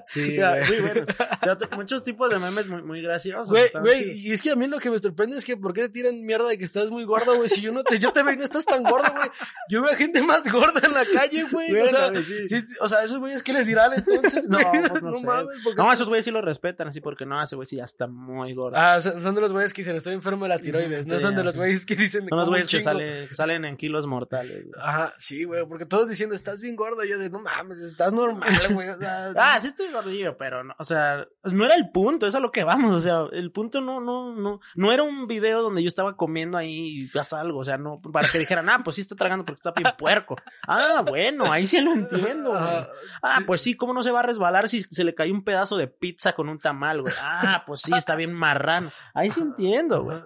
[0.05, 0.69] Sí, Ya, güey.
[0.71, 1.05] muy bueno.
[1.09, 3.49] O sea, muchos tipos de memes muy, muy graciosos.
[3.49, 5.81] Güey, güey, y es que a mí lo que me sorprende es que ¿por qué
[5.83, 7.49] te tiran mierda de que estás muy gordo, güey?
[7.49, 9.29] Si yo no te, yo te veo y no estás tan gordo, güey.
[9.69, 11.75] Yo veo a gente más gorda en la calle, güey.
[11.79, 12.47] o sea, Bueno, sí.
[12.47, 14.57] sí, sí, o sea, esos güeyes, ¿qué les dirán entonces, No,
[14.89, 15.25] pues no sé.
[15.25, 18.07] mames, No, esos güeyes sí lo respetan, así porque no, ese güey sí ya está
[18.07, 18.77] muy gordo.
[18.79, 21.05] Ah, son, son de los güeyes que dicen, estoy enfermo de la tiroides.
[21.05, 22.83] No son de los güeyes que dicen, Son los "Como un güeyes que, chingo".
[22.91, 24.28] sale- que salen en kilos mortales.
[24.29, 24.81] Güey.
[24.81, 27.03] Ajá, sí, güey, porque todos diciendo, estás bien gordo.
[27.03, 28.89] Y yo de, no mames, estás normal, güey.
[28.89, 32.35] O sea, Ah, sí estoy gordillo, pero no, o sea, no era el punto, es
[32.35, 35.61] a lo que vamos, o sea, el punto no, no, no, no era un video
[35.61, 38.81] donde yo estaba comiendo ahí y pasa algo, o sea, no, para que dijeran, ah,
[38.83, 40.35] pues sí está tragando porque está bien puerco.
[40.67, 42.87] Ah, bueno, ahí sí lo entiendo, güey.
[43.21, 43.43] Ah, sí.
[43.45, 45.87] pues sí, ¿cómo no se va a resbalar si se le cayó un pedazo de
[45.87, 47.13] pizza con un tamal, güey?
[47.21, 48.91] Ah, pues sí, está bien marrano.
[49.13, 50.19] Ahí sí entiendo, güey.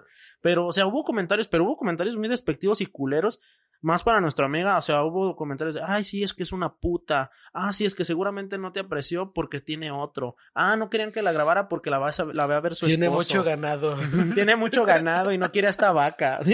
[0.44, 3.40] Pero, o sea, hubo comentarios, pero hubo comentarios muy despectivos y culeros.
[3.80, 6.74] Más para nuestra amiga, o sea, hubo comentarios de, ay, sí, es que es una
[6.74, 7.30] puta.
[7.54, 10.36] Ah, sí, es que seguramente no te apreció porque tiene otro.
[10.54, 12.84] Ah, no querían que la grabara porque la, vas a, la va a ver su
[12.86, 13.28] Tiene esposo.
[13.38, 13.96] mucho ganado.
[14.34, 16.40] Tiene mucho ganado y no quiere a esta vaca.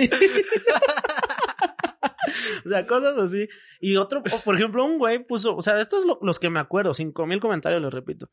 [2.65, 3.49] o sea, cosas así.
[3.81, 6.95] Y otro, por ejemplo, un güey puso, o sea, estos lo- los que me acuerdo,
[6.95, 8.29] cinco mil comentarios, les repito.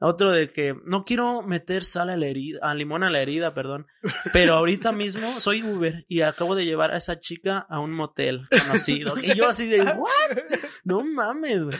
[0.00, 3.52] Otro de que no quiero meter sal a la herida, a limón a la herida,
[3.52, 3.86] perdón.
[4.32, 8.46] Pero ahorita mismo soy Uber y acabo de llevar a esa chica a un motel
[8.48, 9.18] conocido.
[9.18, 10.38] Y yo así de, ¿what?
[10.84, 11.78] No mames, güey.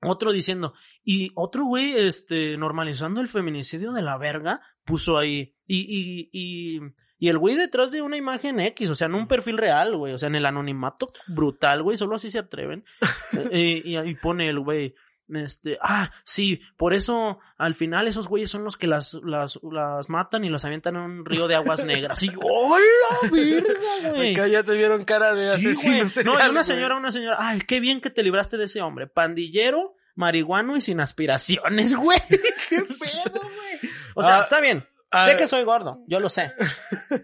[0.00, 5.80] Otro diciendo, y otro güey, este, normalizando el feminicidio de la verga, puso ahí, y,
[5.80, 6.80] y, y,
[7.18, 10.14] y el güey detrás de una imagen X, o sea, no un perfil real, güey,
[10.14, 12.84] o sea, en el anonimato brutal, güey, solo así se atreven.
[13.52, 14.94] Eh, y ahí pone el güey,
[15.34, 20.08] este, ah, sí, por eso al final esos güeyes son los que las, las, las
[20.08, 22.22] matan y las avientan en un río de aguas negras.
[22.22, 22.84] Y yo, ¡hola,
[23.30, 24.32] verga, güey!
[24.34, 26.24] Acá ya te vieron cara de Sí, asesino.
[26.24, 26.64] No, y una güey.
[26.64, 29.06] señora, una señora, ay, qué bien que te libraste de ese hombre.
[29.06, 32.18] Pandillero, marihuano y sin aspiraciones, güey.
[32.68, 33.92] qué pedo, güey.
[34.14, 34.84] O sea, Ah, está bien.
[35.10, 36.52] ah, sé que soy gordo, yo lo sé.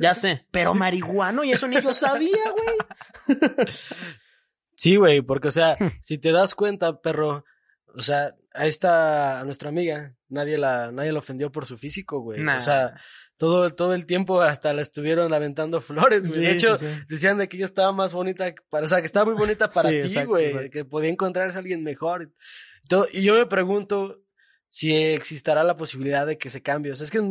[0.00, 0.46] Ya sé.
[0.50, 3.66] Pero marihuano y eso ni yo sabía, güey.
[4.76, 5.88] Sí, güey, porque, o sea, Hmm.
[6.00, 7.44] si te das cuenta, perro,
[7.96, 12.20] o sea, a esta, a nuestra amiga, nadie la, nadie la ofendió por su físico,
[12.20, 12.40] güey.
[12.40, 12.56] Nah.
[12.56, 13.00] O sea,
[13.36, 16.34] todo, todo el tiempo hasta la estuvieron aventando flores, güey.
[16.34, 17.02] Sí, de hecho, sí, sí.
[17.08, 19.88] decían de que ella estaba más bonita, para, o sea, que estaba muy bonita para
[19.90, 20.70] ti, exacto, güey, exacto.
[20.70, 22.30] que podía encontrarse a alguien mejor.
[22.82, 24.20] Y, todo, y yo me pregunto
[24.68, 26.92] si existará la posibilidad de que se cambie.
[26.92, 27.22] O sea, es que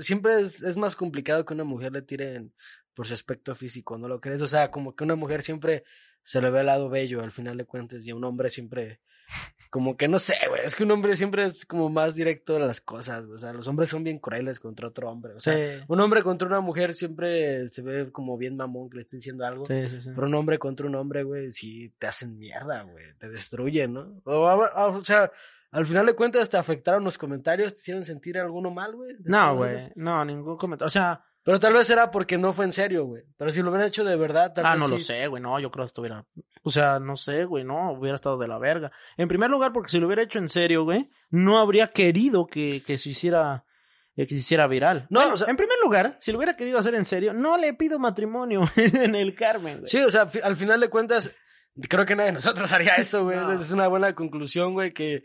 [0.00, 2.52] siempre es, es más complicado que una mujer le tiren
[2.94, 4.42] por su aspecto físico, ¿no lo crees?
[4.42, 5.84] O sea, como que una mujer siempre
[6.22, 9.00] se le ve el lado bello al final de cuentas y a un hombre siempre
[9.70, 12.58] como que no sé, güey, es que un hombre siempre es como más directo a
[12.58, 13.36] las cosas, güey.
[13.36, 15.84] o sea, los hombres son bien crueles contra otro hombre, o sea, Sí.
[15.86, 19.46] un hombre contra una mujer siempre se ve como bien mamón que le esté diciendo
[19.46, 19.66] algo.
[19.66, 20.10] Sí, sí, sí.
[20.12, 23.04] Pero un hombre contra un hombre, güey, sí te hacen mierda, güey.
[23.18, 24.20] Te destruyen, ¿no?
[24.24, 24.42] O,
[24.96, 25.30] o sea,
[25.70, 29.14] al final de cuentas te afectaron los comentarios, te hicieron sentir alguno mal, güey.
[29.22, 29.76] No, güey.
[29.94, 30.88] No, ningún comentario.
[30.88, 33.24] O sea, Pero tal vez era porque no fue en serio, güey.
[33.36, 35.58] Pero si lo hubiera hecho de verdad, tal Ah, vez no lo sé, güey, no,
[35.58, 36.24] yo creo que estuviera,
[36.62, 38.92] o sea, no sé, güey, no, hubiera estado de la verga.
[39.16, 42.84] En primer lugar, porque si lo hubiera hecho en serio, güey, no habría querido que,
[42.86, 43.64] que se hiciera,
[44.14, 45.06] que se hiciera viral.
[45.10, 47.56] No, Bueno, o sea- en primer lugar, si lo hubiera querido hacer en serio, no
[47.58, 49.90] le pido matrimonio en el Carmen, güey.
[49.90, 51.34] Sí, o sea, al final de cuentas,
[51.88, 53.36] creo que nadie de nosotros haría eso, güey.
[53.38, 53.50] No.
[53.52, 55.24] Es una buena conclusión, güey, que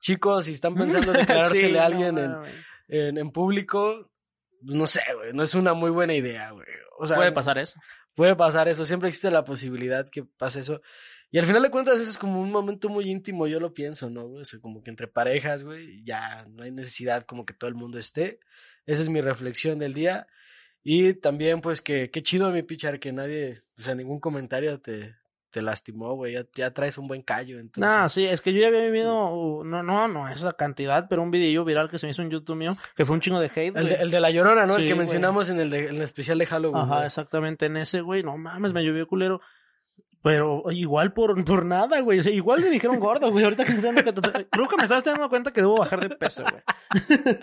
[0.00, 2.54] chicos, si están pensando en declarársele Sí, a no alguien en, mames.
[2.88, 4.09] en, en público,
[4.62, 6.66] no sé, güey, no es una muy buena idea, güey.
[6.98, 7.78] O sea, Puede pasar eso.
[8.14, 10.80] puede pasar eso, siempre existe la posibilidad que pase eso.
[11.30, 14.10] Y al final de cuentas eso es como un momento muy íntimo, yo lo pienso,
[14.10, 14.26] ¿no?
[14.26, 14.42] güey?
[14.42, 17.76] O sea, como que entre parejas, güey, ya no hay necesidad como que todo el
[17.76, 18.40] mundo esté.
[18.86, 20.26] Esa es mi reflexión del día.
[20.82, 25.14] Y también, pues, que qué chido, mi pichar, que nadie, o sea, ningún comentario te,
[25.50, 26.34] te lastimó, güey.
[26.34, 27.80] Ya, ya traes un buen callo, entonces.
[27.94, 31.22] No, sí, es que yo ya había vivido, uh, no, no, no esa cantidad, pero
[31.22, 33.46] un video viral que se me hizo en YouTube mío, que fue un chingo de
[33.54, 34.76] hate, el, de, el de la llorona, ¿no?
[34.76, 36.82] Sí, el que mencionamos en el, de- en el especial de Halloween.
[36.84, 39.40] Ajá, exactamente, en ese, güey, no mames, me llovió culero.
[40.22, 42.18] Pero igual por, por nada, güey.
[42.18, 43.42] O sea, igual me dijeron gordo, güey.
[43.42, 44.44] Ahorita que estoy dando que...
[44.50, 46.62] Creo que me estás dando cuenta que debo bajar de peso, güey.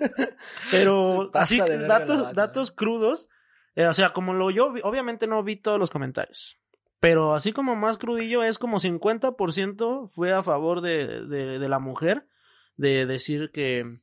[0.72, 3.30] Pero así, datos, datos crudos.
[3.76, 6.58] eh, o sea, como lo yo, vi- obviamente no vi todos los comentarios.
[7.00, 11.80] Pero así como más crudillo es como 50% fue a favor de, de, de la
[11.80, 12.28] mujer.
[12.76, 14.00] De decir que...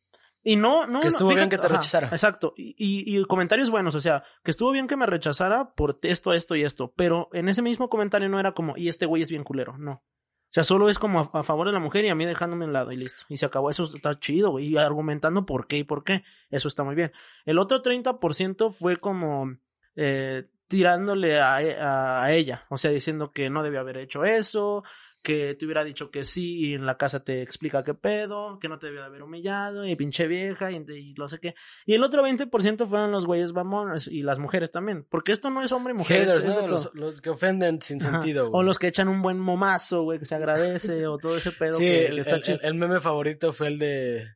[0.46, 2.08] Y no, no, Que estuvo bien que te ajá, rechazara.
[2.08, 2.52] Exacto.
[2.56, 6.34] Y, y, y comentarios buenos, o sea, que estuvo bien que me rechazara por esto,
[6.34, 6.92] esto y esto.
[6.96, 9.92] Pero en ese mismo comentario no era como, y este güey es bien culero, no.
[9.92, 12.66] O sea, solo es como a, a favor de la mujer y a mí dejándome
[12.66, 13.24] en lado y listo.
[13.28, 13.70] Y se acabó.
[13.70, 14.66] Eso está chido, güey.
[14.66, 16.22] Y argumentando por qué y por qué.
[16.50, 17.10] Eso está muy bien.
[17.44, 19.56] El otro 30% fue como
[19.96, 22.58] eh, tirándole a, a, ella.
[22.68, 24.82] O sea, diciendo que no debía haber hecho eso,
[25.22, 28.68] que te hubiera dicho que sí y en la casa te explica qué pedo, que
[28.68, 31.54] no te debía haber humillado y pinche vieja y, y no sé qué.
[31.86, 35.06] Y el otro 20% fueron los güeyes mamones y las mujeres también.
[35.08, 36.22] Porque esto no es hombre y mujer.
[36.28, 36.66] Haters, ¿no?
[36.66, 38.10] Los, los que ofenden sin Ajá.
[38.14, 38.60] sentido, güey.
[38.60, 41.74] O los que echan un buen momazo, güey, que se agradece, o todo ese pedo
[41.74, 44.26] Sí, que, el, que está el- el meme favorito fue el de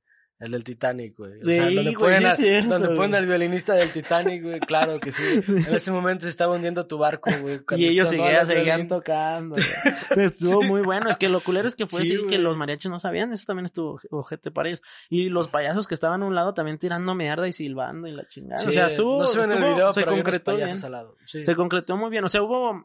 [0.41, 1.41] el del Titanic, güey.
[1.41, 3.91] O Sí, sea, donde güey, ponen, sí a- es cierto, donde ponen al violinista del
[3.91, 5.23] Titanic, güey, claro que sí.
[5.49, 7.61] En ese momento se estaba hundiendo tu barco, güey.
[7.77, 9.57] Y ellos seguían, seguían tocando.
[9.57, 10.27] güey.
[10.27, 11.11] Estuvo muy bueno.
[11.11, 12.29] Es que lo culero es que fue Sí, así güey.
[12.29, 13.33] que los mariachis no sabían.
[13.33, 14.83] Eso también estuvo ojete para ellos.
[15.11, 18.27] Y los payasos que estaban a un lado también tirando mierda y silbando y la
[18.29, 18.65] chingada.
[18.69, 19.19] O sea, estuvo.
[19.19, 20.69] no se ve en el video, se pero unos concretó bien.
[20.85, 21.17] al lado.
[21.27, 22.25] Se concretó muy bien.
[22.25, 22.85] O sea, hubo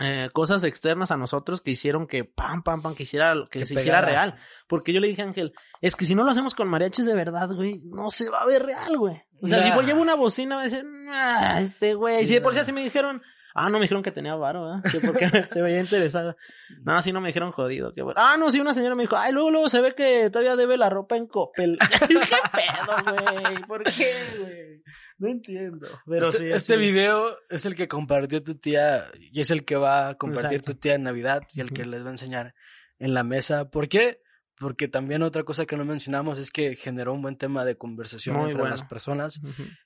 [0.00, 3.66] eh, cosas externas a nosotros que hicieron que pam, pam, pam, que, hiciera, que, Que
[3.66, 4.36] se hiciera real.
[4.66, 7.14] Porque yo le dije a Ángel, es que si no lo hacemos con mariachis de
[7.14, 9.22] verdad, güey, no se va a ver real, güey.
[9.40, 10.84] O sea, si voy llevo una bocina, va a decir,
[11.60, 12.16] este güey.
[12.18, 13.22] Sí, si de por sí así me dijeron,
[13.54, 14.80] ah, no me dijeron que tenía varo.
[14.90, 16.36] Que porque se veía interesada.
[16.82, 17.94] No, sí no me dijeron jodido.
[17.94, 18.20] Que bueno.
[18.20, 20.76] Ah, no, sí, una señora me dijo, ay, luego, luego se ve que todavía debe
[20.76, 21.78] la ropa en Coppel.
[22.08, 22.16] ¿Qué
[22.52, 23.62] pedo, güey?
[23.66, 24.82] ¿Por qué, güey?
[25.18, 25.86] No entiendo.
[26.06, 26.82] Pero este, sí, este así.
[26.82, 30.72] video es el que compartió tu tía y es el que va a compartir Exacto.
[30.72, 32.54] tu tía en Navidad y el que les va a enseñar
[32.98, 33.70] en la mesa.
[33.70, 34.20] ¿Por qué?
[34.58, 38.36] Porque también otra cosa que no mencionamos es que generó un buen tema de conversación
[38.36, 38.70] Muy entre bueno.
[38.70, 39.40] las personas.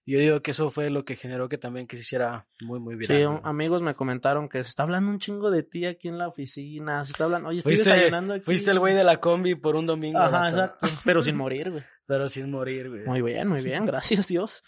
[0.04, 2.78] Y Yo digo que eso fue lo que generó que también que se hiciera muy,
[2.78, 3.16] muy viral.
[3.16, 6.28] Sí, amigos me comentaron que se está hablando un chingo de ti aquí en la
[6.28, 7.02] oficina.
[7.04, 8.44] Se está hablando, oye, estoy Fuiste, desayunando aquí.
[8.44, 10.18] fuiste el güey de la combi por un domingo.
[10.18, 10.86] Ajá, exacto.
[11.04, 11.84] Pero sin morir, güey.
[12.06, 13.04] Pero sin morir, güey.
[13.04, 13.84] Muy bien, muy bien.
[13.86, 14.62] Gracias, Dios.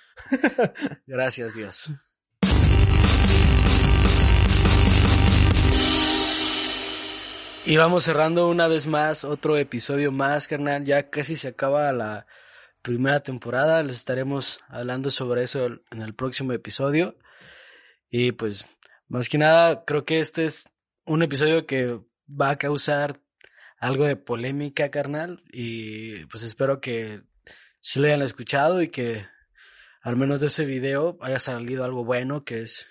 [1.06, 1.90] Gracias, Dios.
[7.66, 10.84] Y vamos cerrando una vez más otro episodio más, carnal.
[10.84, 12.26] Ya casi se acaba la
[12.80, 13.82] primera temporada.
[13.82, 17.18] Les estaremos hablando sobre eso en el próximo episodio.
[18.08, 18.66] Y pues,
[19.08, 20.64] más que nada, creo que este es
[21.04, 23.20] un episodio que va a causar
[23.78, 25.44] algo de polémica, carnal.
[25.52, 27.22] Y pues espero que
[27.80, 29.26] se lo hayan escuchado y que
[30.00, 32.86] al menos de ese video haya salido algo bueno, que es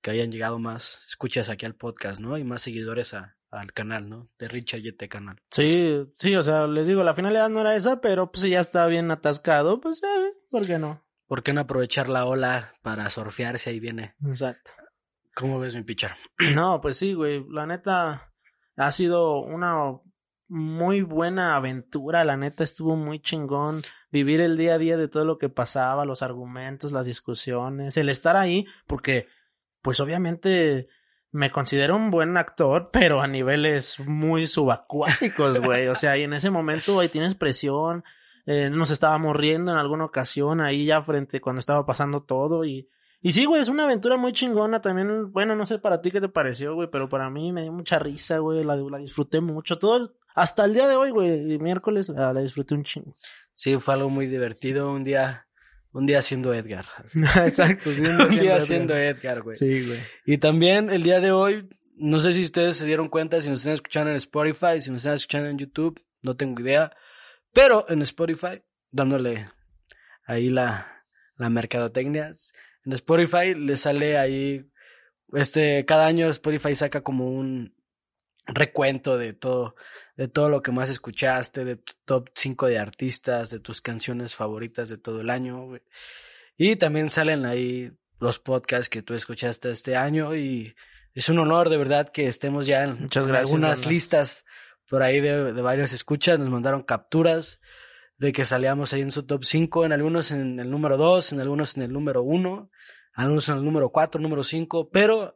[0.00, 2.38] que hayan llegado más escuchas aquí al podcast, ¿no?
[2.38, 4.30] Y más seguidores a, al canal, ¿no?
[4.38, 5.36] De Richard Yete Canal.
[5.50, 8.60] Sí, sí, o sea, les digo, la finalidad no era esa, pero pues si ya
[8.60, 11.04] está bien atascado, pues, eh, ¿por qué no?
[11.26, 14.14] ¿Por qué no aprovechar la ola para surfearse ahí viene?
[14.26, 14.72] Exacto.
[15.34, 16.16] ¿Cómo ves mi pichar?
[16.54, 17.44] No, pues sí, güey.
[17.50, 18.32] La neta
[18.76, 19.98] ha sido una
[20.48, 22.24] muy buena aventura.
[22.24, 23.82] La neta estuvo muy chingón.
[24.10, 28.10] Vivir el día a día de todo lo que pasaba, los argumentos, las discusiones, el
[28.10, 29.26] estar ahí, porque,
[29.80, 30.88] pues obviamente
[31.32, 35.88] me considero un buen actor, pero a niveles muy subacuáticos, güey.
[35.88, 38.04] O sea, y en ese momento ahí tienes presión.
[38.46, 42.88] Eh, nos estábamos riendo en alguna ocasión ahí ya frente cuando estaba pasando todo y
[43.24, 45.30] y sí, güey, es una aventura muy chingona también.
[45.30, 48.00] Bueno, no sé para ti qué te pareció, güey, pero para mí me dio mucha
[48.00, 48.64] risa, güey.
[48.64, 49.78] La, la disfruté mucho.
[49.78, 53.16] Todo, hasta el día de hoy, güey, miércoles, la, la disfruté un chingo.
[53.54, 55.46] Sí, fue algo muy divertido, un día
[55.92, 56.86] un día siendo Edgar.
[57.14, 58.60] Exacto, sí, un día Edgar.
[58.60, 59.56] siendo Edgar, güey.
[59.56, 60.00] Sí, güey.
[60.24, 63.60] Y también el día de hoy, no sé si ustedes se dieron cuenta, si nos
[63.60, 66.92] están escuchando en Spotify, si nos están escuchando en YouTube, no tengo idea.
[67.52, 69.48] Pero en Spotify, dándole
[70.26, 71.04] ahí la,
[71.36, 72.30] la mercadotecnia,
[72.84, 74.64] en Spotify le sale ahí,
[75.32, 77.74] este, cada año Spotify saca como un
[78.46, 79.76] recuento de todo,
[80.16, 84.34] de todo lo que más escuchaste, de tu top 5 de artistas, de tus canciones
[84.34, 85.82] favoritas de todo el año, güey.
[86.56, 90.74] Y también salen ahí los podcasts que tú escuchaste este año y
[91.14, 94.44] es un honor de verdad que estemos ya en, gracias, algunas listas
[94.88, 97.60] por ahí de, de varios escuchas, nos mandaron capturas
[98.18, 101.40] de que salíamos ahí en su top 5, en algunos en el número 2, en
[101.40, 102.70] algunos en el número 1,
[103.14, 105.34] algunos en el número 4, número 5, pero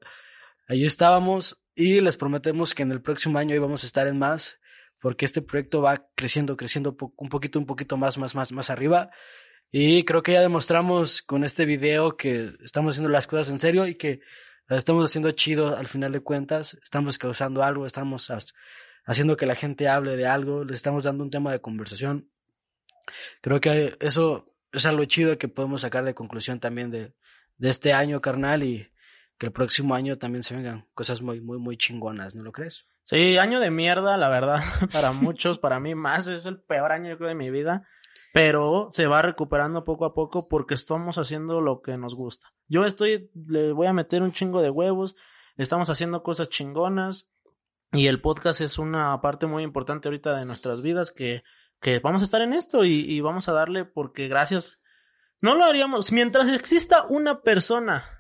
[0.68, 4.58] ahí estábamos y les prometemos que en el próximo año íbamos a estar en más,
[5.00, 9.10] porque este proyecto va creciendo, creciendo un poquito, un poquito más, más, más, más arriba.
[9.70, 13.86] Y creo que ya demostramos con este video que estamos haciendo las cosas en serio
[13.86, 14.20] y que
[14.68, 16.78] las estamos haciendo chido al final de cuentas.
[16.82, 18.38] Estamos causando algo, estamos ha-
[19.04, 22.30] haciendo que la gente hable de algo, les estamos dando un tema de conversación.
[23.42, 27.12] Creo que eso es algo chido que podemos sacar de conclusión también de,
[27.58, 28.88] de este año, carnal, y
[29.38, 32.86] que el próximo año también se vengan cosas muy, muy, muy chingonas, ¿no lo crees?
[33.02, 34.60] Sí, año de mierda, la verdad,
[34.92, 37.86] para muchos, para mí más, es el peor año yo creo de mi vida,
[38.32, 42.48] pero se va recuperando poco a poco porque estamos haciendo lo que nos gusta.
[42.68, 45.16] Yo estoy, le voy a meter un chingo de huevos,
[45.56, 47.30] estamos haciendo cosas chingonas
[47.92, 51.44] y el podcast es una parte muy importante ahorita de nuestras vidas que,
[51.80, 54.80] que vamos a estar en esto y, y vamos a darle porque gracias,
[55.40, 58.15] no lo haríamos, mientras exista una persona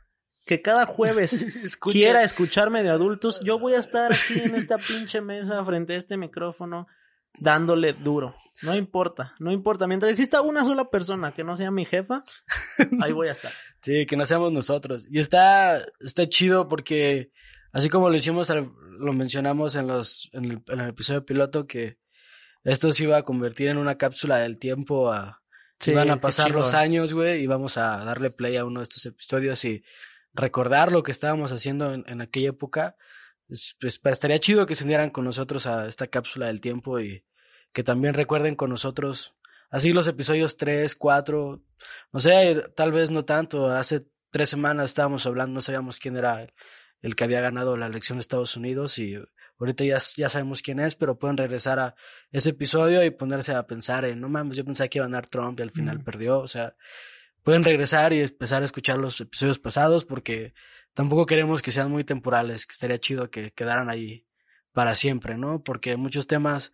[0.46, 1.46] que cada jueves
[1.80, 5.96] quiera escucharme de adultos, yo voy a estar aquí en esta pinche mesa frente a
[5.96, 6.86] este micrófono
[7.38, 8.34] dándole duro.
[8.62, 9.86] No importa, no importa.
[9.86, 12.22] Mientras exista una sola persona que no sea mi jefa,
[13.02, 13.52] ahí voy a estar.
[13.82, 15.06] Sí, que no seamos nosotros.
[15.10, 17.32] Y está, está chido porque,
[17.72, 21.98] así como lo hicimos, lo mencionamos en los, en el, en el episodio piloto, que
[22.64, 25.42] esto se iba a convertir en una cápsula del tiempo a,
[25.78, 28.84] Sí, iban a pasar los años, güey, y vamos a darle play a uno de
[28.84, 29.84] estos episodios y
[30.36, 32.96] recordar lo que estábamos haciendo en, en aquella época.
[33.48, 37.00] Es- Pues, pero estaría chido que se unieran con nosotros a esta cápsula del tiempo
[37.00, 37.24] y
[37.72, 39.34] que también recuerden con nosotros,
[39.70, 41.62] así los episodios 3, 4,
[42.12, 46.42] no sé, tal vez no tanto, hace tres semanas estábamos hablando, no sabíamos quién era
[46.42, 46.52] el,
[47.02, 49.16] el que había ganado la elección de Estados Unidos y
[49.58, 51.94] ahorita ya, ya sabemos quién es, pero pueden regresar a
[52.32, 55.26] ese episodio y ponerse a pensar en, no mames, yo pensaba que iba a ganar
[55.26, 56.04] Trump y al final Mm.
[56.04, 56.74] perdió, o sea,
[57.46, 60.52] pueden regresar y empezar a escuchar los episodios pasados porque
[60.94, 64.26] tampoco queremos que sean muy temporales, que estaría chido que quedaran ahí
[64.72, 65.62] para siempre, ¿no?
[65.62, 66.72] Porque muchos temas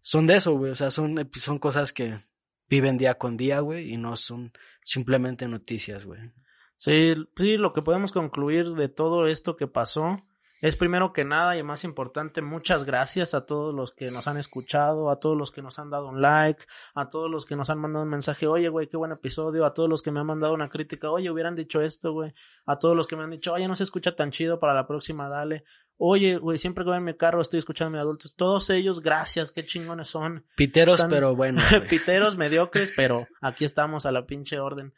[0.00, 2.20] son de eso, güey, o sea, son, son cosas que
[2.68, 4.50] viven día con día, güey, y no son
[4.82, 6.32] simplemente noticias, güey.
[6.76, 10.20] Sí, sí, lo que podemos concluir de todo esto que pasó
[10.62, 14.38] es primero que nada y más importante, muchas gracias a todos los que nos han
[14.38, 17.68] escuchado, a todos los que nos han dado un like, a todos los que nos
[17.68, 20.26] han mandado un mensaje, oye, güey, qué buen episodio, a todos los que me han
[20.26, 22.32] mandado una crítica, oye, hubieran dicho esto, güey,
[22.64, 24.86] a todos los que me han dicho, oye, no se escucha tan chido para la
[24.86, 25.64] próxima, dale,
[25.98, 29.00] oye, güey, siempre que voy en mi carro estoy escuchando a mis adultos, todos ellos,
[29.02, 31.60] gracias, qué chingones son, Piteros, Están- pero bueno.
[31.90, 34.94] piteros mediocres, pero aquí estamos a la pinche orden.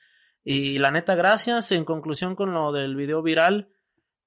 [0.46, 1.72] Y la neta, gracias.
[1.72, 3.70] En conclusión con lo del video viral,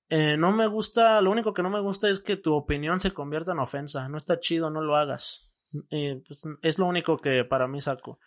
[0.10, 3.12] eh, no me gusta, lo único que no me gusta es que tu opinión se
[3.12, 4.08] convierta en ofensa.
[4.08, 5.50] No está chido, no lo hagas.
[5.72, 8.20] Pues, es lo único que para mí saco.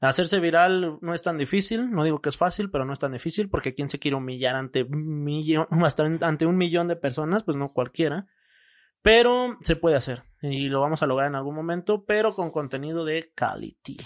[0.00, 3.12] Hacerse viral no es tan difícil, no digo que es fácil, pero no es tan
[3.12, 5.66] difícil porque quien se quiere humillar ante millón,
[6.20, 8.26] ante un millón de personas, pues no cualquiera.
[9.02, 13.04] Pero se puede hacer y lo vamos a lograr en algún momento, pero con contenido
[13.04, 13.98] de quality.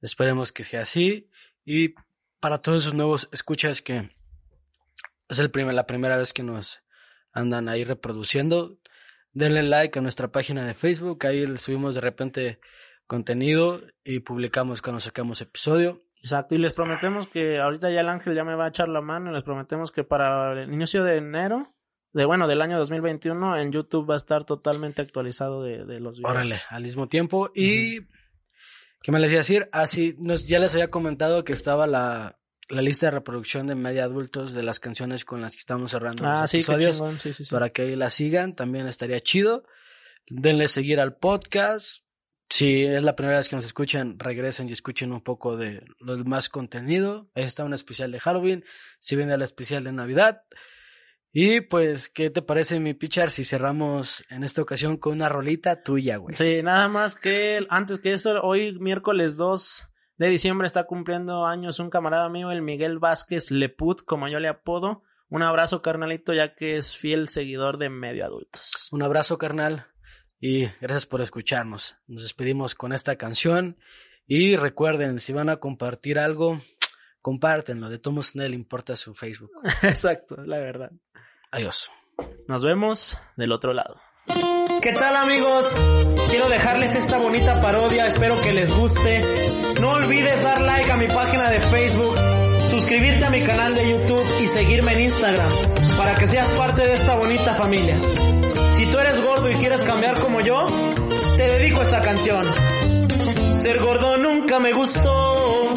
[0.00, 1.30] Esperemos que sea así.
[1.64, 1.94] Y
[2.38, 4.10] para todos esos nuevos escuchas que
[5.28, 6.82] es el primer, la primera vez que nos
[7.32, 8.78] andan ahí reproduciendo,
[9.32, 11.26] denle like a nuestra página de Facebook.
[11.26, 12.60] Ahí les subimos de repente
[13.06, 16.02] contenido y publicamos cuando sacamos episodio.
[16.22, 19.00] Exacto, y les prometemos que ahorita ya el ángel ya me va a echar la
[19.00, 21.74] mano y les prometemos que para el inicio de enero,
[22.12, 26.18] de bueno, del año 2021, en YouTube va a estar totalmente actualizado de, de los
[26.18, 26.30] videos.
[26.30, 27.50] Órale, al mismo tiempo.
[27.54, 28.00] Y,
[29.02, 29.68] ¿qué me les iba a decir?
[29.70, 32.38] Ah, sí, nos, ya les había comentado que estaba la,
[32.68, 36.24] la lista de reproducción de media adultos de las canciones con las que estamos cerrando
[36.26, 37.02] Ah, los sí, episodios.
[37.22, 39.64] sí, sí, para que ahí la sigan, también estaría chido.
[40.28, 42.04] Denle seguir al podcast.
[42.48, 46.16] Si es la primera vez que nos escuchan, regresen y escuchen un poco de lo
[46.24, 47.28] más contenido.
[47.34, 48.64] Ahí está un especial de Halloween.
[49.00, 50.42] Si viene el especial de Navidad.
[51.32, 55.82] Y pues, ¿qué te parece, mi pitcher, si cerramos en esta ocasión con una rolita
[55.82, 56.34] tuya, güey?
[56.34, 59.84] Sí, nada más que antes que eso, hoy miércoles 2
[60.18, 64.48] de diciembre está cumpliendo años un camarada mío, el Miguel Vázquez Leput, como yo le
[64.48, 65.02] apodo.
[65.28, 68.88] Un abrazo, carnalito, ya que es fiel seguidor de Medio Adultos.
[68.92, 69.86] Un abrazo, carnal.
[70.40, 71.96] Y gracias por escucharnos.
[72.06, 73.76] Nos despedimos con esta canción.
[74.26, 76.60] Y recuerden, si van a compartir algo,
[77.20, 77.88] compártenlo.
[77.88, 79.50] De Thomas Snell importa su Facebook.
[79.82, 80.92] Exacto, la verdad.
[81.50, 81.90] Adiós.
[82.48, 84.00] Nos vemos del otro lado.
[84.80, 85.82] ¿Qué tal amigos?
[86.30, 89.22] Quiero dejarles esta bonita parodia, espero que les guste.
[89.80, 92.14] No olvides dar like a mi página de Facebook,
[92.70, 95.50] suscribirte a mi canal de YouTube y seguirme en Instagram
[95.98, 97.98] para que seas parte de esta bonita familia.
[98.76, 100.64] Si tú eres gordo y quieres cambiar como yo,
[101.36, 102.44] te dedico esta canción.
[103.52, 105.74] Ser gordo nunca me gustó.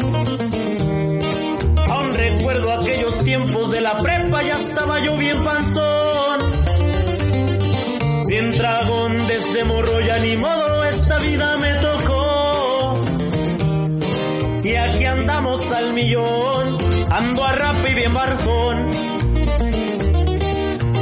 [1.90, 6.40] Aún recuerdo aquellos tiempos de la prepa, ya estaba yo bien panzón.
[8.28, 11.79] Bien dragón desde morro ya ni modo, esta vida me
[15.50, 16.78] al millón,
[17.10, 18.90] ando a rap y bien barbón.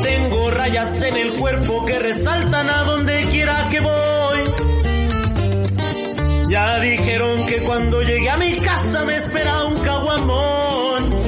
[0.03, 4.45] Tengo rayas en el cuerpo que resaltan a donde quiera que voy.
[6.49, 11.21] Ya dijeron que cuando llegué a mi casa me espera un caguamón.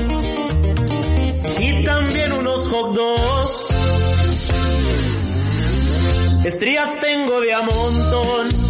[1.61, 3.66] Y también unos hot dogs.
[6.47, 8.70] Estrías tengo de a montón.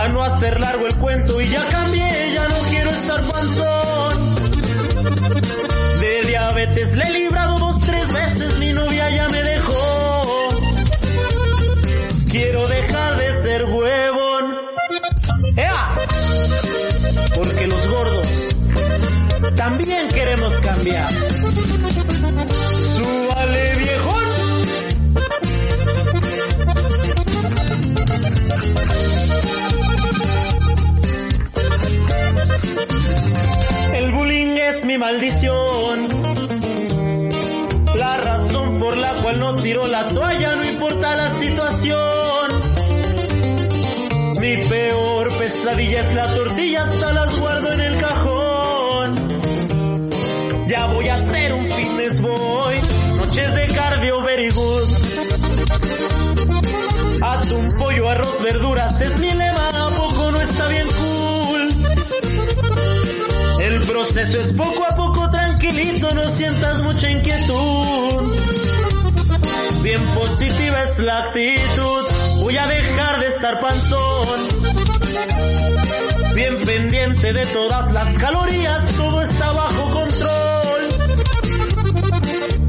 [0.00, 4.34] Para no hacer largo el cuento y ya cambié, ya no quiero estar panzón.
[6.00, 10.48] De diabetes le he librado dos, tres veces, mi novia ya me dejó.
[12.30, 14.56] Quiero dejar de ser huevón.
[15.56, 15.94] ¡Ea!
[17.36, 18.28] Porque los gordos
[19.54, 21.10] también queremos cambiar.
[34.90, 36.08] Mi maldición.
[37.94, 42.50] La razón por la cual no tiro la toalla no importa la situación.
[44.40, 49.14] Mi peor pesadilla es la tortilla, hasta las guardo en el cajón.
[50.66, 52.74] Ya voy a hacer un fitness boy,
[53.16, 54.88] noches de cardio very good.
[57.22, 60.86] Atún, pollo, arroz, verduras es mi lema, ¿a poco no está bien?
[63.90, 68.36] El proceso es poco a poco tranquilito, no sientas mucha inquietud.
[69.82, 72.04] Bien positiva es la actitud,
[72.38, 74.40] voy a dejar de estar panzón.
[76.36, 80.82] Bien pendiente de todas las calorías, todo está bajo control.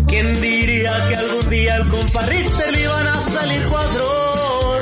[0.07, 4.82] ¿Quién diría que algún día el compa Richter le iban a salir cuadros?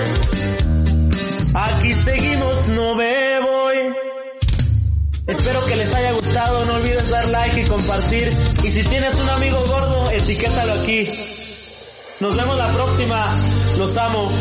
[1.53, 3.28] Aquí seguimos, no voy.
[5.29, 8.35] Espero que les haya gustado, no olvides dar like y compartir.
[8.63, 11.07] Y si tienes un amigo gordo, etiquétalo aquí.
[12.19, 13.37] Nos vemos la próxima,
[13.77, 14.31] los amo.